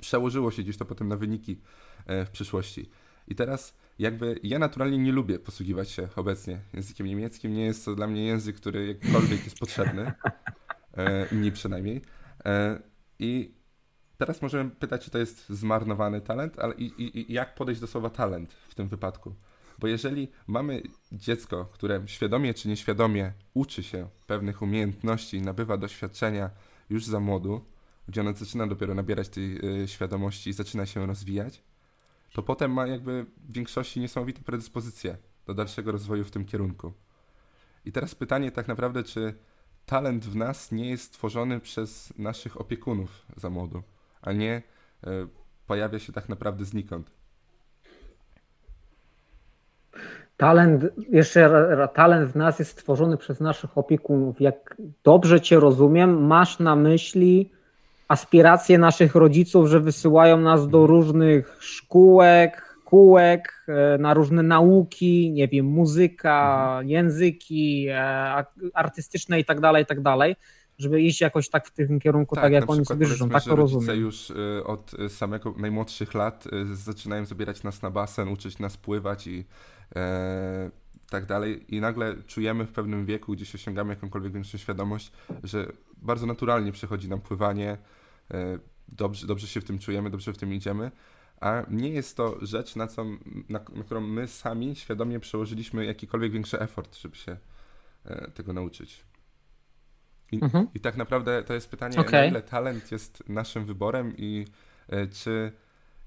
przełożyło 0.00 0.50
się 0.50 0.62
gdzieś 0.62 0.76
to 0.76 0.84
potem 0.84 1.08
na 1.08 1.16
wyniki 1.16 1.60
e, 2.06 2.24
w 2.24 2.30
przyszłości. 2.30 2.90
I 3.28 3.34
teraz 3.34 3.74
jakby 3.98 4.40
ja 4.42 4.58
naturalnie 4.58 4.98
nie 4.98 5.12
lubię 5.12 5.38
posługiwać 5.38 5.90
się 5.90 6.08
obecnie 6.16 6.58
językiem 6.74 7.06
niemieckim. 7.06 7.54
Nie 7.54 7.64
jest 7.64 7.84
to 7.84 7.94
dla 7.94 8.06
mnie 8.06 8.24
język, 8.24 8.56
który 8.56 8.86
jakkolwiek 8.86 9.44
jest 9.44 9.58
potrzebny. 9.58 10.12
E, 10.96 11.34
mi 11.34 11.52
przynajmniej. 11.52 12.02
E, 12.44 12.82
I 13.18 13.54
teraz 14.18 14.42
możemy 14.42 14.70
pytać, 14.70 15.04
czy 15.04 15.10
to 15.10 15.18
jest 15.18 15.48
zmarnowany 15.48 16.20
talent, 16.20 16.58
ale 16.58 16.74
i, 16.74 16.84
i, 16.84 17.30
i 17.30 17.32
jak 17.32 17.54
podejść 17.54 17.80
do 17.80 17.86
słowa 17.86 18.10
talent 18.10 18.52
w 18.52 18.74
tym 18.74 18.88
wypadku. 18.88 19.34
Bo 19.78 19.86
jeżeli 19.86 20.28
mamy 20.46 20.82
dziecko, 21.12 21.64
które 21.64 22.02
świadomie 22.06 22.54
czy 22.54 22.68
nieświadomie 22.68 23.32
uczy 23.54 23.82
się 23.82 24.08
pewnych 24.26 24.62
umiejętności, 24.62 25.42
nabywa 25.42 25.76
doświadczenia 25.76 26.50
już 26.90 27.04
za 27.04 27.20
młodu, 27.20 27.64
gdzie 28.08 28.20
ono 28.20 28.32
zaczyna 28.32 28.66
dopiero 28.66 28.94
nabierać 28.94 29.28
tej 29.28 29.82
y, 29.82 29.88
świadomości 29.88 30.50
i 30.50 30.52
zaczyna 30.52 30.86
się 30.86 31.06
rozwijać, 31.06 31.62
to 32.32 32.42
potem 32.42 32.72
ma 32.72 32.86
jakby 32.86 33.26
w 33.36 33.52
większości 33.52 34.00
niesamowite 34.00 34.42
predyspozycje 34.42 35.16
do 35.46 35.54
dalszego 35.54 35.92
rozwoju 35.92 36.24
w 36.24 36.30
tym 36.30 36.44
kierunku. 36.44 36.92
I 37.84 37.92
teraz 37.92 38.14
pytanie 38.14 38.52
tak 38.52 38.68
naprawdę, 38.68 39.02
czy 39.02 39.34
talent 39.86 40.24
w 40.24 40.36
nas 40.36 40.72
nie 40.72 40.90
jest 40.90 41.12
tworzony 41.12 41.60
przez 41.60 42.12
naszych 42.18 42.60
opiekunów 42.60 43.26
za 43.36 43.50
młodu, 43.50 43.82
a 44.22 44.32
nie 44.32 44.62
y, 45.04 45.08
pojawia 45.66 45.98
się 45.98 46.12
tak 46.12 46.28
naprawdę 46.28 46.64
znikąd. 46.64 47.10
Talent, 50.36 50.84
jeszcze 51.08 51.50
talent 51.94 52.32
w 52.32 52.36
nas 52.36 52.58
jest 52.58 52.70
stworzony 52.70 53.16
przez 53.16 53.40
naszych 53.40 53.78
opiekunów. 53.78 54.40
Jak 54.40 54.76
dobrze 55.04 55.40
Cię 55.40 55.60
rozumiem, 55.60 56.26
masz 56.26 56.58
na 56.58 56.76
myśli 56.76 57.52
aspiracje 58.12 58.78
naszych 58.78 59.14
rodziców, 59.14 59.68
że 59.68 59.80
wysyłają 59.80 60.36
nas 60.36 60.68
do 60.68 60.86
różnych 60.86 61.56
szkółek, 61.60 62.76
kółek, 62.84 63.64
e, 63.68 63.98
na 63.98 64.14
różne 64.14 64.42
nauki, 64.42 65.30
nie 65.32 65.48
wiem, 65.48 65.66
muzyka, 65.66 66.64
mhm. 66.68 66.88
języki 66.88 67.86
e, 67.88 68.44
artystyczne 68.74 69.40
i 69.40 69.44
tak 69.44 69.60
dalej, 69.60 69.82
i 69.82 69.86
tak 69.86 70.00
dalej, 70.02 70.36
żeby 70.78 71.02
iść 71.02 71.20
jakoś 71.20 71.48
tak 71.48 71.66
w 71.66 71.70
tym 71.70 72.00
kierunku, 72.00 72.34
tak, 72.34 72.44
tak 72.44 72.52
jak 72.52 72.70
oni 72.70 72.84
sobie 72.84 73.06
życzą, 73.06 73.28
tak 73.28 73.44
to 73.44 73.56
rozumiem. 73.56 74.00
już 74.00 74.30
e, 74.30 74.64
od 74.64 74.90
samego 75.08 75.54
najmłodszych 75.58 76.14
lat 76.14 76.44
zaczynają 76.72 77.24
zabierać 77.24 77.62
nas 77.62 77.82
na 77.82 77.90
basen, 77.90 78.28
uczyć 78.28 78.58
nas 78.58 78.76
pływać 78.76 79.26
i 79.26 79.44
e, 79.96 80.70
tak 81.10 81.26
dalej 81.26 81.64
i 81.74 81.80
nagle 81.80 82.16
czujemy 82.26 82.66
w 82.66 82.72
pewnym 82.72 83.06
wieku, 83.06 83.32
gdzieś 83.32 83.54
osiągamy 83.54 83.90
jakąkolwiek 83.94 84.32
większą 84.32 84.58
świadomość, 84.58 85.12
że 85.44 85.66
bardzo 86.02 86.26
naturalnie 86.26 86.72
przychodzi 86.72 87.08
nam 87.08 87.20
pływanie, 87.20 87.78
dobrze, 88.88 89.26
dobrze 89.26 89.46
się 89.46 89.60
w 89.60 89.64
tym 89.64 89.78
czujemy, 89.78 90.10
dobrze 90.10 90.32
w 90.32 90.38
tym 90.38 90.54
idziemy, 90.54 90.90
a 91.40 91.62
nie 91.70 91.88
jest 91.88 92.16
to 92.16 92.46
rzecz, 92.46 92.76
na, 92.76 92.86
co, 92.86 93.04
na, 93.48 93.60
na 93.74 93.84
którą 93.84 94.00
my 94.00 94.28
sami 94.28 94.76
świadomie 94.76 95.20
przełożyliśmy 95.20 95.84
jakikolwiek 95.84 96.32
większy 96.32 96.60
effort, 96.60 96.96
żeby 96.96 97.16
się 97.16 97.36
e, 98.04 98.30
tego 98.30 98.52
nauczyć. 98.52 99.04
I, 100.32 100.44
mhm. 100.44 100.68
I, 100.74 100.80
tak 100.80 100.96
naprawdę 100.96 101.42
to 101.42 101.54
jest 101.54 101.70
pytanie, 101.70 101.98
okay. 101.98 102.20
na 102.20 102.26
ile 102.26 102.42
talent 102.42 102.92
jest 102.92 103.28
naszym 103.28 103.64
wyborem 103.64 104.14
i 104.16 104.46
e, 104.88 105.06
czy 105.06 105.52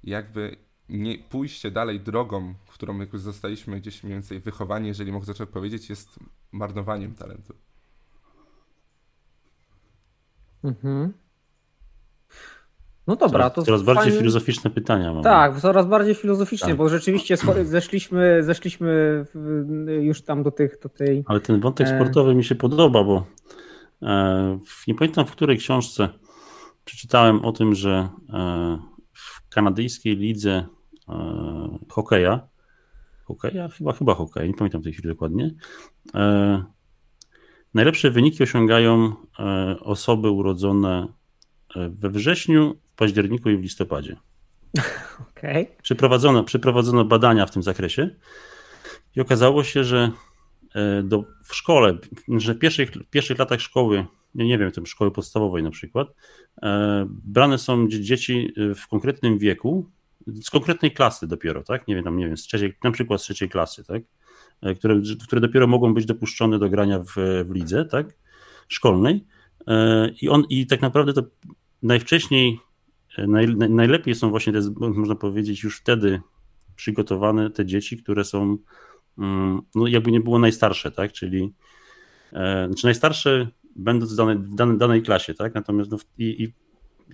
jakby 0.04 0.58
nie 0.90 1.18
pójście 1.18 1.72
dalej 1.72 2.00
drogą, 2.00 2.54
którą 2.68 3.00
jakoś 3.00 3.22
zostaliśmy 3.22 3.80
gdzieś 3.80 4.04
mniej 4.04 4.16
więcej 4.16 4.40
wychowani, 4.40 4.88
jeżeli 4.88 5.12
mogę 5.12 5.26
zacząć 5.26 5.50
powiedzieć, 5.50 5.90
jest 5.90 6.20
marnowaniem 6.52 7.16
talentu. 7.16 7.54
Mhm. 10.64 11.14
No 13.08 13.16
dobra, 13.16 13.50
to. 13.50 13.64
Coraz 13.64 13.84
bardziej 13.84 14.04
fajnie... 14.04 14.18
filozoficzne 14.18 14.70
pytania 14.70 15.14
mam. 15.14 15.24
Tak, 15.24 15.60
coraz 15.60 15.88
bardziej 15.88 16.16
filozoficznie, 16.16 16.68
tak. 16.68 16.78
bo 16.78 16.90
rzeczywiście 16.90 17.38
zeszliśmy, 17.66 18.44
zeszliśmy 18.44 19.26
już 20.02 20.22
tam 20.22 20.44
do 20.44 20.52
tych. 20.52 20.80
Do 20.80 20.90
tej... 20.90 21.24
Ale 21.28 21.40
ten 21.40 21.60
wątek 21.60 21.88
e, 21.88 21.96
sportowy 21.96 22.36
mi 22.36 22.44
się 22.44 22.56
podoba, 22.56 23.04
bo 23.04 23.26
e, 24.02 24.60
nie 24.88 24.96
pamiętam 24.96 25.26
w 25.26 25.32
której 25.32 25.58
książce 25.58 26.10
przeczytałem 26.86 27.46
o 27.46 27.52
tym, 27.52 27.76
że 27.76 28.10
e, 28.34 28.78
w 29.14 29.50
kanadyjskiej 29.50 30.16
lidze 30.16 30.66
hokeja, 31.90 32.48
hokeja, 33.26 33.68
chyba, 33.68 33.94
chyba 33.94 34.16
hokej, 34.16 34.48
nie 34.48 34.54
pamiętam 34.56 34.82
w 34.82 34.84
tej 34.84 34.94
chwili 34.94 35.10
dokładnie, 35.10 35.52
najlepsze 37.74 38.12
wyniki 38.12 38.44
osiągają 38.44 39.14
osoby 39.82 40.30
urodzone 40.30 41.08
we 41.90 42.10
wrześniu 42.10 42.78
w 42.94 42.96
październiku 42.96 43.50
i 43.50 43.58
w 43.58 43.62
listopadzie. 43.62 44.16
Okay. 45.38 45.68
Przeprowadzono, 45.82 46.44
przeprowadzono 46.44 47.06
badania 47.06 47.46
w 47.46 47.52
tym 47.52 47.64
zakresie 47.64 48.10
i 49.16 49.22
okazało 49.22 49.64
się, 49.64 49.84
że 49.84 50.12
e, 50.76 51.04
do, 51.04 51.24
w 51.44 51.56
szkole, 51.56 51.98
że 52.38 52.54
w 52.54 52.60
pierwszych, 52.60 52.92
w 52.92 53.10
pierwszych 53.10 53.40
latach 53.40 53.62
szkoły, 53.62 54.06
nie, 54.36 54.46
nie 54.46 54.58
wiem, 54.58 54.72
tym 54.72 54.86
szkoły 54.86 55.12
podstawowej 55.12 55.64
na 55.64 55.72
przykład, 55.72 56.08
e, 56.62 57.06
brane 57.10 57.58
są 57.58 57.88
dzieci 57.88 58.54
w 58.76 58.88
konkretnym 58.88 59.38
wieku, 59.38 59.90
z 60.28 60.50
konkretnej 60.50 60.92
klasy 60.92 61.28
dopiero, 61.28 61.64
tak? 61.64 61.88
Nie 61.88 61.96
wiem, 61.96 62.04
tam, 62.04 62.18
nie 62.18 62.28
wiem, 62.28 62.38
z 62.38 62.44
trzeciej, 62.44 62.74
na 62.84 62.92
przykład 62.92 63.22
z 63.22 63.24
trzeciej 63.24 63.50
klasy, 63.50 63.84
tak? 63.84 64.04
E, 64.62 64.76
które, 64.76 65.02
które 65.28 65.42
dopiero 65.42 65.68
mogą 65.68 65.94
być 65.94 66.06
dopuszczone 66.06 66.60
do 66.60 66.70
grania 66.70 67.00
w, 67.00 67.16
w 67.46 67.52
lidze, 67.52 67.86
tak? 67.86 68.08
Szkolnej. 68.68 69.26
I 70.22 70.30
on, 70.30 70.44
i 70.50 70.68
tak 70.68 70.82
naprawdę 70.82 71.14
to 71.14 71.24
najwcześniej, 71.88 72.60
naj, 73.18 73.56
najlepiej 73.56 74.16
są 74.16 74.30
właśnie 74.30 74.54
te, 74.54 74.60
można 74.80 75.16
powiedzieć, 75.16 75.64
już 75.64 75.80
wtedy 75.80 76.22
przygotowane 76.76 77.52
te 77.52 77.66
dzieci, 77.66 77.98
które 77.98 78.24
są 78.26 78.58
Mm, 79.18 79.62
no 79.76 79.88
jakby 79.88 80.12
nie 80.12 80.20
było 80.20 80.40
najstarsze, 80.40 80.92
tak, 80.92 81.12
czyli 81.12 81.54
e, 82.34 82.68
znaczy 82.68 82.86
najstarsze 82.86 83.48
będąc 83.76 84.14
w 84.14 84.16
danej, 84.16 84.38
w 84.38 84.56
danej, 84.56 84.78
danej 84.78 85.02
klasie, 85.02 85.34
tak, 85.34 85.54
natomiast 85.54 85.92
no, 85.92 85.98
i, 86.18 86.44
i, 86.44 86.54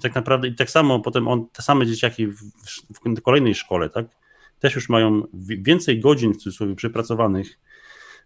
tak 0.01 0.16
naprawdę 0.16 0.48
i 0.48 0.56
tak 0.56 0.70
samo 0.70 1.00
potem 1.00 1.28
on, 1.28 1.50
te 1.50 1.62
same 1.62 1.86
dzieciaki 1.86 2.28
w, 2.28 2.42
w 3.18 3.22
kolejnej 3.22 3.56
szkole, 3.56 3.90
tak, 3.90 4.06
też 4.60 4.75
już 4.75 4.90
mają 4.90 5.24
więcej 5.34 6.00
godzin 6.00 6.34
w 6.34 6.38
cudzysłowie 6.38 6.75
przepracowanych 6.75 7.60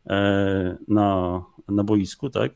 e, 0.08 0.78
na, 0.88 1.42
na 1.68 1.84
boisku, 1.84 2.30
tak, 2.30 2.52
e, 2.52 2.56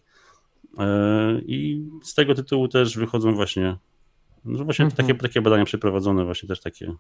i 1.46 1.86
z 2.04 2.14
tego 2.14 2.36
tytułu 2.36 2.68
też 2.68 2.98
wychodzą 2.98 3.36
właśnie, 3.36 3.78
no 4.46 4.64
właśnie 4.64 4.86
mhm. 4.86 5.08
takie, 5.08 5.20
takie 5.20 5.42
badania 5.42 5.66
przeprowadzone, 5.66 6.26
właśnie 6.26 6.50
też 6.50 6.62
takie 6.62 6.96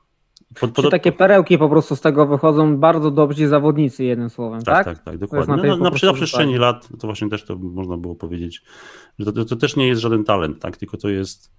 pod, 0.59 0.71
pod... 0.71 0.91
Takie 0.91 1.11
perełki 1.11 1.57
po 1.57 1.69
prostu 1.69 1.95
z 1.95 2.01
tego 2.01 2.27
wychodzą 2.27 2.77
bardzo 2.77 3.11
dobrzy 3.11 3.47
zawodnicy, 3.47 4.03
jednym 4.03 4.29
słowem, 4.29 4.61
tak? 4.61 4.85
Tak, 4.85 4.97
tak, 4.97 5.05
tak 5.05 5.17
dokładnie. 5.17 5.55
Na, 5.55 5.63
no, 5.63 5.77
na, 5.77 5.89
na, 5.89 6.13
przestrzeni 6.13 6.57
lat 6.57 6.89
to 6.99 7.07
właśnie 7.07 7.29
też 7.29 7.43
to 7.45 7.55
można 7.55 7.97
było 7.97 8.15
powiedzieć, 8.15 8.61
że 9.19 9.25
to, 9.25 9.31
to, 9.31 9.45
to, 9.45 9.55
też 9.55 9.75
nie 9.75 9.87
jest 9.87 10.01
żaden 10.01 10.23
talent, 10.23 10.59
tak? 10.59 10.77
Tylko 10.77 10.97
to 10.97 11.09
jest 11.09 11.51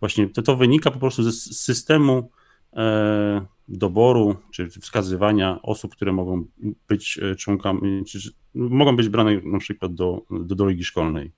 właśnie, 0.00 0.28
to, 0.28 0.42
to 0.42 0.56
wynika 0.56 0.90
po 0.90 0.98
prostu 0.98 1.22
z 1.22 1.60
systemu 1.60 2.30
e, 2.76 3.46
doboru 3.68 4.36
czy 4.52 4.68
wskazywania 4.68 5.58
osób, 5.62 5.94
które 5.94 6.12
mogą 6.12 6.44
być 6.88 7.18
e, 7.22 7.36
członkami, 7.36 8.04
czy, 8.04 8.18
mogą 8.54 8.96
być 8.96 9.08
brane 9.08 9.40
na 9.44 9.58
przykład 9.58 9.94
do, 9.94 10.22
do, 10.30 10.54
do 10.54 10.66
szkolnej. 10.82 11.32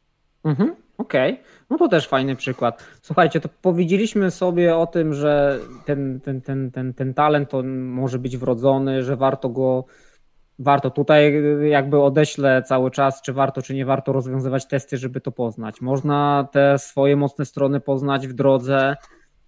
Mhm, 0.45 0.77
Okej, 0.99 1.33
okay. 1.33 1.45
no 1.71 1.79
to 1.79 1.89
też 1.89 2.09
fajny 2.09 2.37
przykład. 2.37 2.85
Słuchajcie, 3.03 3.41
to 3.41 3.49
powiedzieliśmy 3.63 4.31
sobie 4.31 4.77
o 4.77 4.87
tym, 4.87 5.15
że 5.15 5.59
ten, 5.85 6.21
ten, 6.21 6.41
ten, 6.41 6.71
ten, 6.71 6.95
ten 6.95 7.15
talent 7.15 7.51
to 7.51 7.63
może 7.63 8.19
być 8.19 8.37
wrodzony, 8.37 9.03
że 9.03 9.17
warto 9.17 9.49
go, 9.49 9.85
warto 10.59 10.91
tutaj 10.91 11.43
jakby 11.71 12.01
odeślę 12.03 12.63
cały 12.63 12.91
czas, 12.91 13.23
czy 13.23 13.33
warto, 13.33 13.63
czy 13.63 13.75
nie 13.75 13.85
warto 13.85 14.13
rozwiązywać 14.13 14.67
testy, 14.67 14.99
żeby 14.99 15.21
to 15.21 15.33
poznać. 15.33 15.81
Można 15.81 16.49
te 16.53 16.79
swoje 16.79 17.17
mocne 17.17 17.45
strony 17.45 17.81
poznać 17.81 18.29
w 18.29 18.33
drodze 18.33 18.97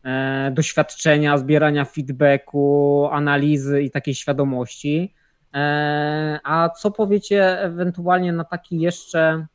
e, 0.04 0.50
doświadczenia, 0.50 1.38
zbierania 1.38 1.84
feedbacku, 1.84 3.08
analizy 3.12 3.82
i 3.82 3.90
takiej 3.90 4.14
świadomości. 4.14 5.14
E, 5.54 6.40
a 6.44 6.68
co 6.68 6.90
powiecie 6.90 7.61
ewentualnie 7.61 8.32
na 8.32 8.44
taki 8.44 8.80
jeszcze 8.80 9.46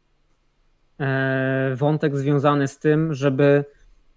wątek 1.75 2.17
związany 2.17 2.67
z 2.67 2.79
tym, 2.79 3.13
żeby 3.13 3.65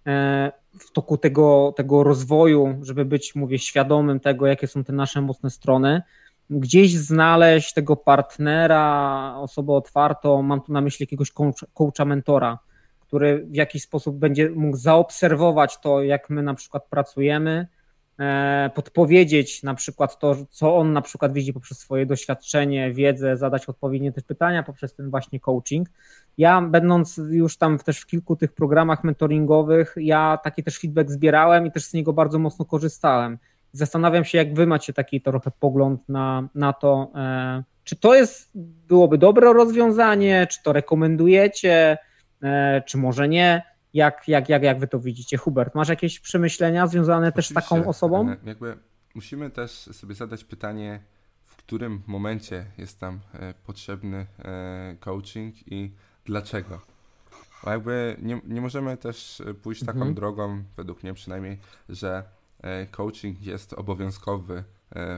e, 0.07 0.51
w 0.79 0.91
toku 0.91 1.17
tego, 1.17 1.73
tego 1.77 2.03
rozwoju, 2.03 2.79
żeby 2.81 3.05
być, 3.05 3.35
mówię, 3.35 3.59
świadomym 3.59 4.19
tego, 4.19 4.47
jakie 4.47 4.67
są 4.67 4.83
te 4.83 4.93
nasze 4.93 5.21
mocne 5.21 5.49
strony, 5.49 6.01
gdzieś 6.49 6.97
znaleźć 6.97 7.73
tego 7.73 7.95
partnera, 7.95 9.33
osobę 9.37 9.73
otwartą, 9.73 10.41
mam 10.41 10.61
tu 10.61 10.73
na 10.73 10.81
myśli 10.81 11.03
jakiegoś 11.03 11.31
coacha, 11.73 12.05
mentora, 12.05 12.59
który 12.99 13.45
w 13.45 13.55
jakiś 13.55 13.83
sposób 13.83 14.17
będzie 14.17 14.49
mógł 14.49 14.77
zaobserwować 14.77 15.79
to, 15.79 16.03
jak 16.03 16.29
my 16.29 16.43
na 16.43 16.53
przykład 16.53 16.85
pracujemy, 16.89 17.67
E, 17.67 17.80
podpowiedzieć 18.75 19.63
na 19.63 19.75
przykład 19.75 20.19
to, 20.19 20.35
co 20.49 20.77
on 20.77 20.93
na 20.93 21.01
przykład 21.01 21.33
widzi 21.33 21.53
poprzez 21.53 21.79
swoje 21.79 22.05
doświadczenie, 22.05 22.93
wiedzę, 22.93 23.37
zadać 23.37 23.65
odpowiednie 23.65 24.11
też 24.11 24.23
pytania 24.23 24.63
poprzez 24.63 24.95
ten 24.95 25.09
właśnie 25.09 25.39
coaching. 25.39 25.87
Ja 26.37 26.61
będąc 26.61 27.17
już 27.29 27.57
tam 27.57 27.77
też 27.77 27.99
w 27.99 28.05
kilku 28.05 28.35
tych 28.35 28.53
programach 28.53 29.03
mentoringowych, 29.03 29.95
ja 29.97 30.39
taki 30.43 30.63
też 30.63 30.79
feedback 30.79 31.09
zbierałem 31.09 31.65
i 31.65 31.71
też 31.71 31.85
z 31.85 31.93
niego 31.93 32.13
bardzo 32.13 32.39
mocno 32.39 32.65
korzystałem. 32.65 33.37
Zastanawiam 33.71 34.25
się, 34.25 34.37
jak 34.37 34.53
wy 34.53 34.67
macie 34.67 34.93
taki 34.93 35.21
trochę 35.21 35.51
pogląd 35.59 36.09
na, 36.09 36.49
na 36.55 36.73
to, 36.73 37.11
e, 37.15 37.63
czy 37.83 37.95
to 37.95 38.15
jest, 38.15 38.51
byłoby 38.87 39.17
dobre 39.17 39.53
rozwiązanie, 39.53 40.47
czy 40.49 40.63
to 40.63 40.73
rekomendujecie, 40.73 41.97
e, 42.43 42.81
czy 42.85 42.97
może 42.97 43.29
nie 43.29 43.70
jak, 43.93 44.27
jak, 44.27 44.49
jak, 44.49 44.63
jak 44.63 44.79
wy 44.79 44.87
to 44.87 44.99
widzicie? 44.99 45.37
Hubert, 45.37 45.75
masz 45.75 45.89
jakieś 45.89 46.19
przemyślenia 46.19 46.87
związane 46.87 47.27
Oczywiście, 47.27 47.53
też 47.55 47.65
z 47.65 47.69
taką 47.69 47.87
osobą? 47.87 48.29
E, 48.29 48.37
jakby 48.43 48.77
musimy 49.15 49.49
też 49.49 49.71
sobie 49.71 50.15
zadać 50.15 50.43
pytanie, 50.43 50.99
w 51.45 51.55
którym 51.55 52.01
momencie 52.07 52.65
jest 52.77 52.99
tam 52.99 53.19
e, 53.33 53.53
potrzebny 53.53 54.25
e, 54.39 54.95
coaching 54.99 55.55
i 55.67 55.91
dlaczego. 56.25 56.81
Bo 57.63 57.71
jakby 57.71 58.17
nie, 58.21 58.41
nie 58.45 58.61
możemy 58.61 58.97
też 58.97 59.41
pójść 59.63 59.85
taką 59.85 59.97
mhm. 59.97 60.13
drogą, 60.13 60.63
według 60.77 61.03
mnie 61.03 61.13
przynajmniej, 61.13 61.57
że 61.89 62.23
coaching 62.91 63.41
jest 63.41 63.73
obowiązkowy 63.73 64.63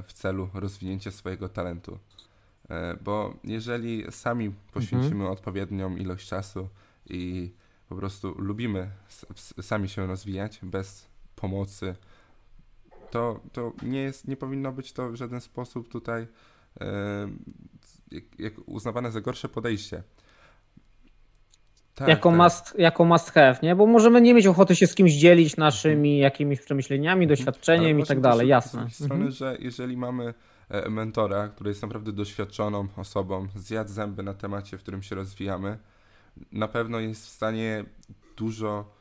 w 0.07 0.13
celu 0.13 0.49
rozwinięcia 0.53 1.11
swojego 1.11 1.49
talentu. 1.49 1.99
Bo 3.01 3.33
jeżeli 3.43 4.11
sami 4.11 4.51
poświęcimy 4.73 5.13
mhm. 5.13 5.31
odpowiednią 5.31 5.95
ilość 5.95 6.27
czasu 6.27 6.69
i 7.05 7.51
po 7.89 7.95
prostu 7.95 8.35
lubimy 8.37 8.89
sami 9.61 9.89
się 9.89 10.07
rozwijać 10.07 10.59
bez 10.63 11.09
pomocy, 11.35 11.95
to, 13.11 13.39
to 13.51 13.73
nie, 13.83 13.99
jest, 13.99 14.27
nie 14.27 14.37
powinno 14.37 14.71
być 14.71 14.93
to 14.93 15.11
w 15.11 15.15
żaden 15.15 15.41
sposób 15.41 15.89
tutaj 15.89 16.27
jak, 18.11 18.39
jak 18.39 18.53
uznawane 18.65 19.11
za 19.11 19.21
gorsze 19.21 19.49
podejście. 19.49 20.03
Tak, 21.95 22.07
jako, 22.07 22.29
tak. 22.29 22.37
Must, 22.37 22.79
jako 22.79 23.05
must 23.05 23.31
have, 23.31 23.57
nie? 23.63 23.75
Bo 23.75 23.85
możemy 23.85 24.21
nie 24.21 24.33
mieć 24.33 24.47
ochoty 24.47 24.75
się 24.75 24.87
z 24.87 24.95
kimś 24.95 25.13
dzielić 25.13 25.57
naszymi 25.57 26.17
jakimiś 26.17 26.59
przemyśleniami, 26.59 27.23
mhm. 27.23 27.37
doświadczeniem 27.37 27.99
i 27.99 28.05
tak 28.05 28.21
dalej, 28.21 28.47
jasne. 28.47 28.89
Z 28.89 28.93
strony, 28.93 29.13
mhm. 29.13 29.31
że 29.31 29.57
jeżeli 29.59 29.97
mamy 29.97 30.33
e, 30.69 30.89
mentora, 30.89 31.47
który 31.47 31.69
jest 31.69 31.81
naprawdę 31.81 32.11
doświadczoną 32.11 32.87
osobą, 32.97 33.47
zjadł 33.55 33.91
zęby 33.91 34.23
na 34.23 34.33
temacie, 34.33 34.77
w 34.77 34.81
którym 34.81 35.03
się 35.03 35.15
rozwijamy, 35.15 35.77
na 36.51 36.67
pewno 36.67 36.99
jest 36.99 37.25
w 37.25 37.29
stanie 37.29 37.85
dużo 38.37 38.95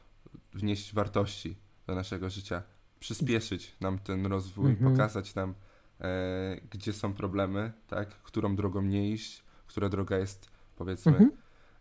wnieść 0.54 0.94
wartości 0.94 1.56
do 1.86 1.94
naszego 1.94 2.30
życia, 2.30 2.62
przyspieszyć 3.00 3.74
nam 3.80 3.98
ten 3.98 4.26
rozwój, 4.26 4.70
mhm. 4.70 4.92
pokazać 4.92 5.34
nam, 5.34 5.54
e, 6.00 6.60
gdzie 6.70 6.92
są 6.92 7.14
problemy, 7.14 7.72
tak, 7.86 8.08
którą 8.08 8.56
drogą 8.56 8.82
nie 8.82 9.10
iść, 9.10 9.42
która 9.66 9.88
droga 9.88 10.18
jest 10.18 10.50
powiedzmy 10.76 11.12
mhm. 11.12 11.30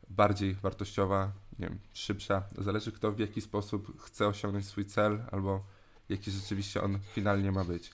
bardziej 0.10 0.54
wartościowa, 0.56 1.32
nie 1.60 1.68
wiem, 1.68 1.80
szybsza. 1.94 2.44
Zależy 2.58 2.92
kto 2.92 3.12
w 3.12 3.20
jaki 3.20 3.42
sposób 3.42 4.02
chce 4.02 4.28
osiągnąć 4.28 4.66
swój 4.66 4.86
cel 4.86 5.24
albo 5.32 5.64
jaki 6.10 6.32
rzeczywiście 6.32 6.82
on 6.82 7.00
finalnie 7.14 7.52
ma 7.52 7.64
być. 7.64 7.92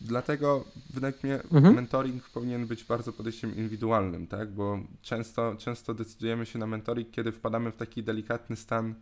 Dlatego 0.00 0.64
mi 0.94 1.30
się, 1.30 1.40
mhm. 1.52 1.74
mentoring 1.74 2.28
powinien 2.28 2.66
być 2.66 2.84
bardzo 2.84 3.12
podejściem 3.12 3.56
indywidualnym, 3.56 4.26
tak? 4.26 4.52
Bo 4.52 4.78
często, 5.02 5.56
często 5.58 5.94
decydujemy 5.94 6.46
się 6.46 6.58
na 6.58 6.66
mentoring, 6.66 7.10
kiedy 7.10 7.32
wpadamy 7.32 7.72
w 7.72 7.76
taki 7.76 8.02
delikatny 8.02 8.56
stan 8.56 8.94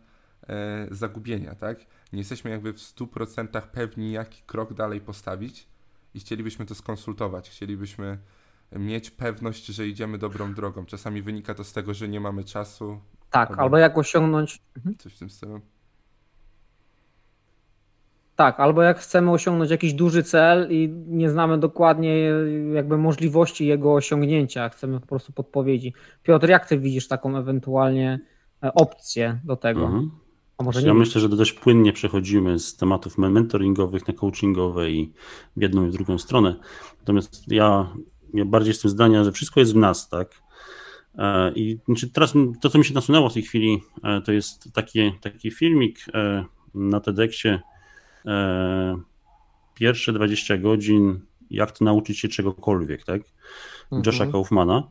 e, 0.47 0.87
zagubienia, 0.91 1.55
tak? 1.55 1.79
Nie 2.13 2.19
jesteśmy 2.19 2.51
jakby 2.51 2.73
w 2.73 2.77
100% 2.77 3.61
pewni, 3.61 4.11
jaki 4.11 4.41
krok 4.45 4.73
dalej 4.73 5.01
postawić 5.01 5.67
i 6.13 6.19
chcielibyśmy 6.19 6.65
to 6.65 6.75
skonsultować, 6.75 7.49
chcielibyśmy 7.49 8.17
mieć 8.71 9.11
pewność, 9.11 9.65
że 9.65 9.87
idziemy 9.87 10.17
dobrą 10.17 10.53
drogą. 10.53 10.85
Czasami 10.85 11.21
wynika 11.21 11.53
to 11.53 11.63
z 11.63 11.73
tego, 11.73 11.93
że 11.93 12.07
nie 12.07 12.19
mamy 12.19 12.43
czasu. 12.43 12.99
Tak, 13.29 13.49
albo, 13.49 13.61
albo 13.61 13.77
jak 13.77 13.97
osiągnąć. 13.97 14.61
Mhm. 14.77 14.97
Coś 14.97 15.13
w 15.13 15.19
tym 15.19 15.29
stylu. 15.29 15.61
Tak, 18.35 18.59
albo 18.59 18.81
jak 18.81 18.99
chcemy 18.99 19.31
osiągnąć 19.31 19.71
jakiś 19.71 19.93
duży 19.93 20.23
cel 20.23 20.67
i 20.71 20.89
nie 21.07 21.29
znamy 21.29 21.57
dokładnie 21.57 22.17
jakby 22.73 22.97
możliwości 22.97 23.65
jego 23.65 23.93
osiągnięcia, 23.93 24.69
chcemy 24.69 24.99
po 24.99 25.07
prostu 25.07 25.33
podpowiedzi. 25.33 25.93
Piotr, 26.23 26.49
jak 26.49 26.65
ty 26.65 26.79
widzisz 26.79 27.07
taką 27.07 27.37
ewentualnie 27.37 28.19
e, 28.63 28.73
opcję 28.73 29.39
do 29.43 29.55
tego? 29.55 29.85
Mhm. 29.85 30.11
A 30.57 30.63
może 30.63 30.81
nie 30.81 30.87
ja 30.87 30.93
myślę, 30.93 31.21
że 31.21 31.29
dość 31.29 31.53
płynnie 31.53 31.93
przechodzimy 31.93 32.59
z 32.59 32.75
tematów 32.75 33.17
mentoringowych 33.17 34.07
na 34.07 34.13
coachingowe 34.13 34.91
i 34.91 35.13
w 35.57 35.61
jedną 35.61 35.85
i 35.85 35.89
w 35.89 35.93
drugą 35.93 36.17
stronę. 36.17 36.55
Natomiast 36.99 37.51
ja, 37.51 37.93
ja 38.33 38.45
bardziej 38.45 38.69
jestem 38.69 38.91
zdania, 38.91 39.23
że 39.23 39.31
wszystko 39.31 39.59
jest 39.59 39.73
w 39.73 39.77
nas, 39.77 40.09
tak? 40.09 40.41
E, 41.17 41.51
I 41.51 41.79
znaczy 41.85 42.09
teraz 42.09 42.33
to, 42.61 42.69
co 42.69 42.77
mi 42.77 42.85
się 42.85 42.93
nasunęło 42.93 43.29
w 43.29 43.33
tej 43.33 43.43
chwili, 43.43 43.81
e, 44.03 44.21
to 44.21 44.31
jest 44.31 44.73
taki, 44.73 45.11
taki 45.21 45.51
filmik 45.51 46.05
na 46.73 46.99
TEDxie 46.99 47.59
pierwsze 49.75 50.13
20 50.13 50.57
godzin, 50.57 51.19
jak 51.49 51.71
to 51.71 51.85
nauczyć 51.85 52.19
się 52.19 52.27
czegokolwiek, 52.27 53.03
tak? 53.03 53.21
Mhm. 53.83 54.01
Josha 54.05 54.31
Kaufmana. 54.31 54.83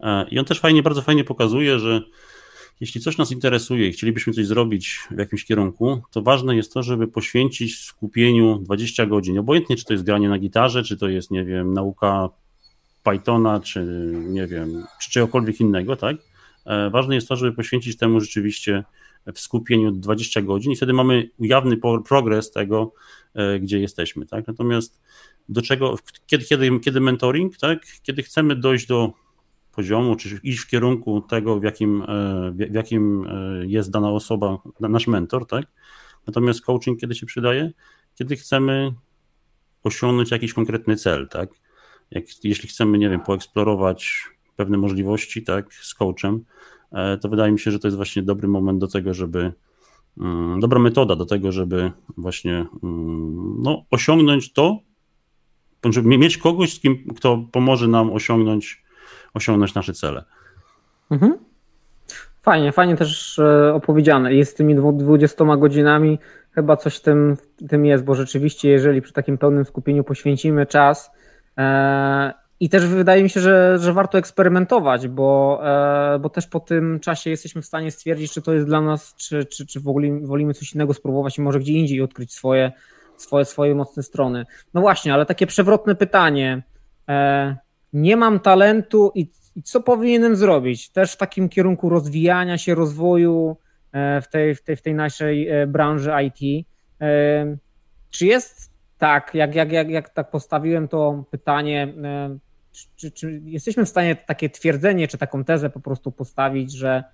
E, 0.00 0.28
I 0.28 0.38
on 0.38 0.44
też 0.44 0.60
fajnie, 0.60 0.82
bardzo 0.82 1.02
fajnie 1.02 1.24
pokazuje, 1.24 1.78
że 1.78 2.02
jeśli 2.80 3.00
coś 3.00 3.18
nas 3.18 3.32
interesuje 3.32 3.88
i 3.88 3.92
chcielibyśmy 3.92 4.32
coś 4.32 4.46
zrobić 4.46 5.00
w 5.10 5.18
jakimś 5.18 5.44
kierunku, 5.44 6.02
to 6.10 6.22
ważne 6.22 6.56
jest 6.56 6.74
to, 6.74 6.82
żeby 6.82 7.08
poświęcić 7.08 7.78
skupieniu 7.78 8.58
20 8.58 9.06
godzin. 9.06 9.38
Obojętnie, 9.38 9.76
czy 9.76 9.84
to 9.84 9.92
jest 9.92 10.04
granie 10.04 10.28
na 10.28 10.38
gitarze, 10.38 10.82
czy 10.82 10.96
to 10.96 11.08
jest, 11.08 11.30
nie 11.30 11.44
wiem, 11.44 11.74
nauka 11.74 12.28
Pythona, 13.02 13.60
czy 13.60 14.12
nie 14.14 14.46
wiem, 14.46 14.84
czy 15.00 15.10
czegokolwiek 15.10 15.60
innego, 15.60 15.96
tak? 15.96 16.16
E, 16.66 16.90
ważne 16.90 17.14
jest 17.14 17.28
to, 17.28 17.36
żeby 17.36 17.52
poświęcić 17.56 17.96
temu 17.96 18.20
rzeczywiście 18.20 18.84
w 19.34 19.40
skupieniu 19.40 19.92
20 19.92 20.42
godzin 20.42 20.72
i 20.72 20.76
wtedy 20.76 20.92
mamy 20.92 21.30
ujawny 21.38 21.76
progres 22.04 22.50
tego, 22.50 22.92
e, 23.34 23.60
gdzie 23.60 23.80
jesteśmy, 23.80 24.26
tak? 24.26 24.46
Natomiast 24.46 25.00
do 25.48 25.62
czego, 25.62 25.94
kiedy, 26.26 26.44
kiedy, 26.44 26.80
kiedy 26.80 27.00
mentoring, 27.00 27.56
tak? 27.56 27.78
Kiedy 28.02 28.22
chcemy 28.22 28.56
dojść 28.56 28.86
do 28.86 29.12
poziomu, 29.72 30.16
czy 30.16 30.40
iść 30.42 30.60
w 30.60 30.66
kierunku 30.66 31.20
tego, 31.20 31.60
w 31.60 31.62
jakim, 31.62 32.02
e, 32.02 32.52
w 32.70 32.74
jakim 32.74 33.26
jest 33.66 33.90
dana 33.90 34.10
osoba, 34.10 34.58
nasz 34.80 35.06
mentor, 35.06 35.46
tak? 35.46 35.66
Natomiast 36.26 36.60
coaching 36.60 37.00
kiedy 37.00 37.14
się 37.14 37.26
przydaje? 37.26 37.72
Kiedy 38.14 38.36
chcemy 38.36 38.94
osiągnąć 39.82 40.30
jakiś 40.30 40.54
konkretny 40.54 40.96
cel, 40.96 41.28
tak? 41.28 41.50
Jak, 42.10 42.24
jeśli 42.44 42.68
chcemy, 42.68 42.98
nie 42.98 43.10
wiem, 43.10 43.20
poeksplorować 43.20 44.24
pewne 44.56 44.78
możliwości, 44.78 45.42
tak, 45.42 45.74
z 45.74 45.94
coachem, 45.94 46.34
e, 46.34 46.40
to 47.20 47.28
wydaje 47.28 47.52
mi 47.52 47.58
się, 47.58 47.70
że 47.70 47.78
to 47.78 47.88
jest 47.88 47.96
właśnie 47.96 48.22
dobry 48.22 48.48
moment 48.48 48.78
do 48.78 48.88
tego, 48.88 49.14
żeby, 49.14 49.52
mm, 50.20 50.60
dobra 50.60 50.78
metoda 50.78 51.16
do 51.16 51.26
tego, 51.26 51.52
żeby 51.52 51.92
właśnie 52.16 52.66
mm, 52.82 53.62
no, 53.62 53.84
osiągnąć 53.90 54.52
to, 54.52 54.78
żeby 55.84 56.18
mieć 56.18 56.38
kogoś, 56.38 56.74
z 56.74 56.80
kim, 56.80 57.04
kto 57.16 57.44
pomoże 57.52 57.88
nam 57.88 58.12
osiągnąć, 58.12 58.84
osiągnąć 59.34 59.74
nasze 59.74 59.92
cele. 59.92 60.24
Mhm. 61.10 61.38
Fajnie, 62.42 62.72
fajnie 62.72 62.96
też 62.96 63.38
e, 63.38 63.74
opowiedziane. 63.74 64.34
Jest 64.34 64.52
z 64.52 64.54
tymi 64.54 64.74
20 64.94 65.56
godzinami 65.56 66.18
chyba 66.50 66.76
coś 66.76 67.00
tym, 67.00 67.36
tym 67.68 67.86
jest, 67.86 68.04
bo 68.04 68.14
rzeczywiście, 68.14 68.68
jeżeli 68.68 69.02
przy 69.02 69.12
takim 69.12 69.38
pełnym 69.38 69.64
skupieniu 69.64 70.04
poświęcimy 70.04 70.66
czas, 70.66 71.10
e, 71.58 72.32
i 72.60 72.68
też 72.68 72.86
wydaje 72.86 73.22
mi 73.22 73.30
się, 73.30 73.40
że, 73.40 73.78
że 73.78 73.92
warto 73.92 74.18
eksperymentować, 74.18 75.08
bo, 75.08 75.60
e, 76.14 76.18
bo 76.18 76.28
też 76.28 76.46
po 76.46 76.60
tym 76.60 77.00
czasie 77.00 77.30
jesteśmy 77.30 77.62
w 77.62 77.66
stanie 77.66 77.90
stwierdzić, 77.90 78.32
czy 78.32 78.42
to 78.42 78.54
jest 78.54 78.66
dla 78.66 78.80
nas, 78.80 79.14
czy, 79.16 79.44
czy, 79.44 79.66
czy 79.66 79.80
wolimy, 79.80 80.26
wolimy 80.26 80.54
coś 80.54 80.74
innego 80.74 80.94
spróbować 80.94 81.38
i 81.38 81.40
może 81.40 81.60
gdzie 81.60 81.72
indziej 81.72 82.02
odkryć 82.02 82.32
swoje, 82.32 82.72
swoje, 83.16 83.44
swoje 83.44 83.74
mocne 83.74 84.02
strony. 84.02 84.46
No 84.74 84.80
właśnie, 84.80 85.14
ale 85.14 85.26
takie 85.26 85.46
przewrotne 85.46 85.94
pytanie. 85.94 86.62
E, 87.08 87.56
nie 87.92 88.16
mam 88.16 88.40
talentu 88.40 89.12
i, 89.14 89.30
i 89.56 89.62
co 89.62 89.80
powinienem 89.80 90.36
zrobić? 90.36 90.90
Też 90.90 91.12
w 91.12 91.16
takim 91.16 91.48
kierunku 91.48 91.88
rozwijania 91.88 92.58
się, 92.58 92.74
rozwoju 92.74 93.56
e, 93.92 94.20
w 94.20 94.28
tej, 94.28 94.54
w 94.54 94.62
tej, 94.62 94.76
w 94.76 94.82
tej 94.82 94.94
naszej 94.94 95.48
branży 95.66 96.12
IT. 96.22 96.66
Czy 98.10 98.26
jest 98.26 98.70
tak, 98.98 99.34
jak, 99.34 99.54
jak, 99.54 99.72
jak, 99.72 99.90
jak 99.90 100.08
tak 100.08 100.30
postawiłem 100.30 100.88
to 100.88 101.24
pytanie, 101.30 101.94
czy, 102.96 103.10
czy 103.10 103.40
jesteśmy 103.44 103.84
w 103.84 103.88
stanie 103.88 104.16
takie 104.16 104.50
twierdzenie, 104.50 105.08
czy 105.08 105.18
taką 105.18 105.44
tezę 105.44 105.70
po 105.70 105.80
prostu 105.80 106.12
postawić, 106.12 106.72
że, 106.72 107.04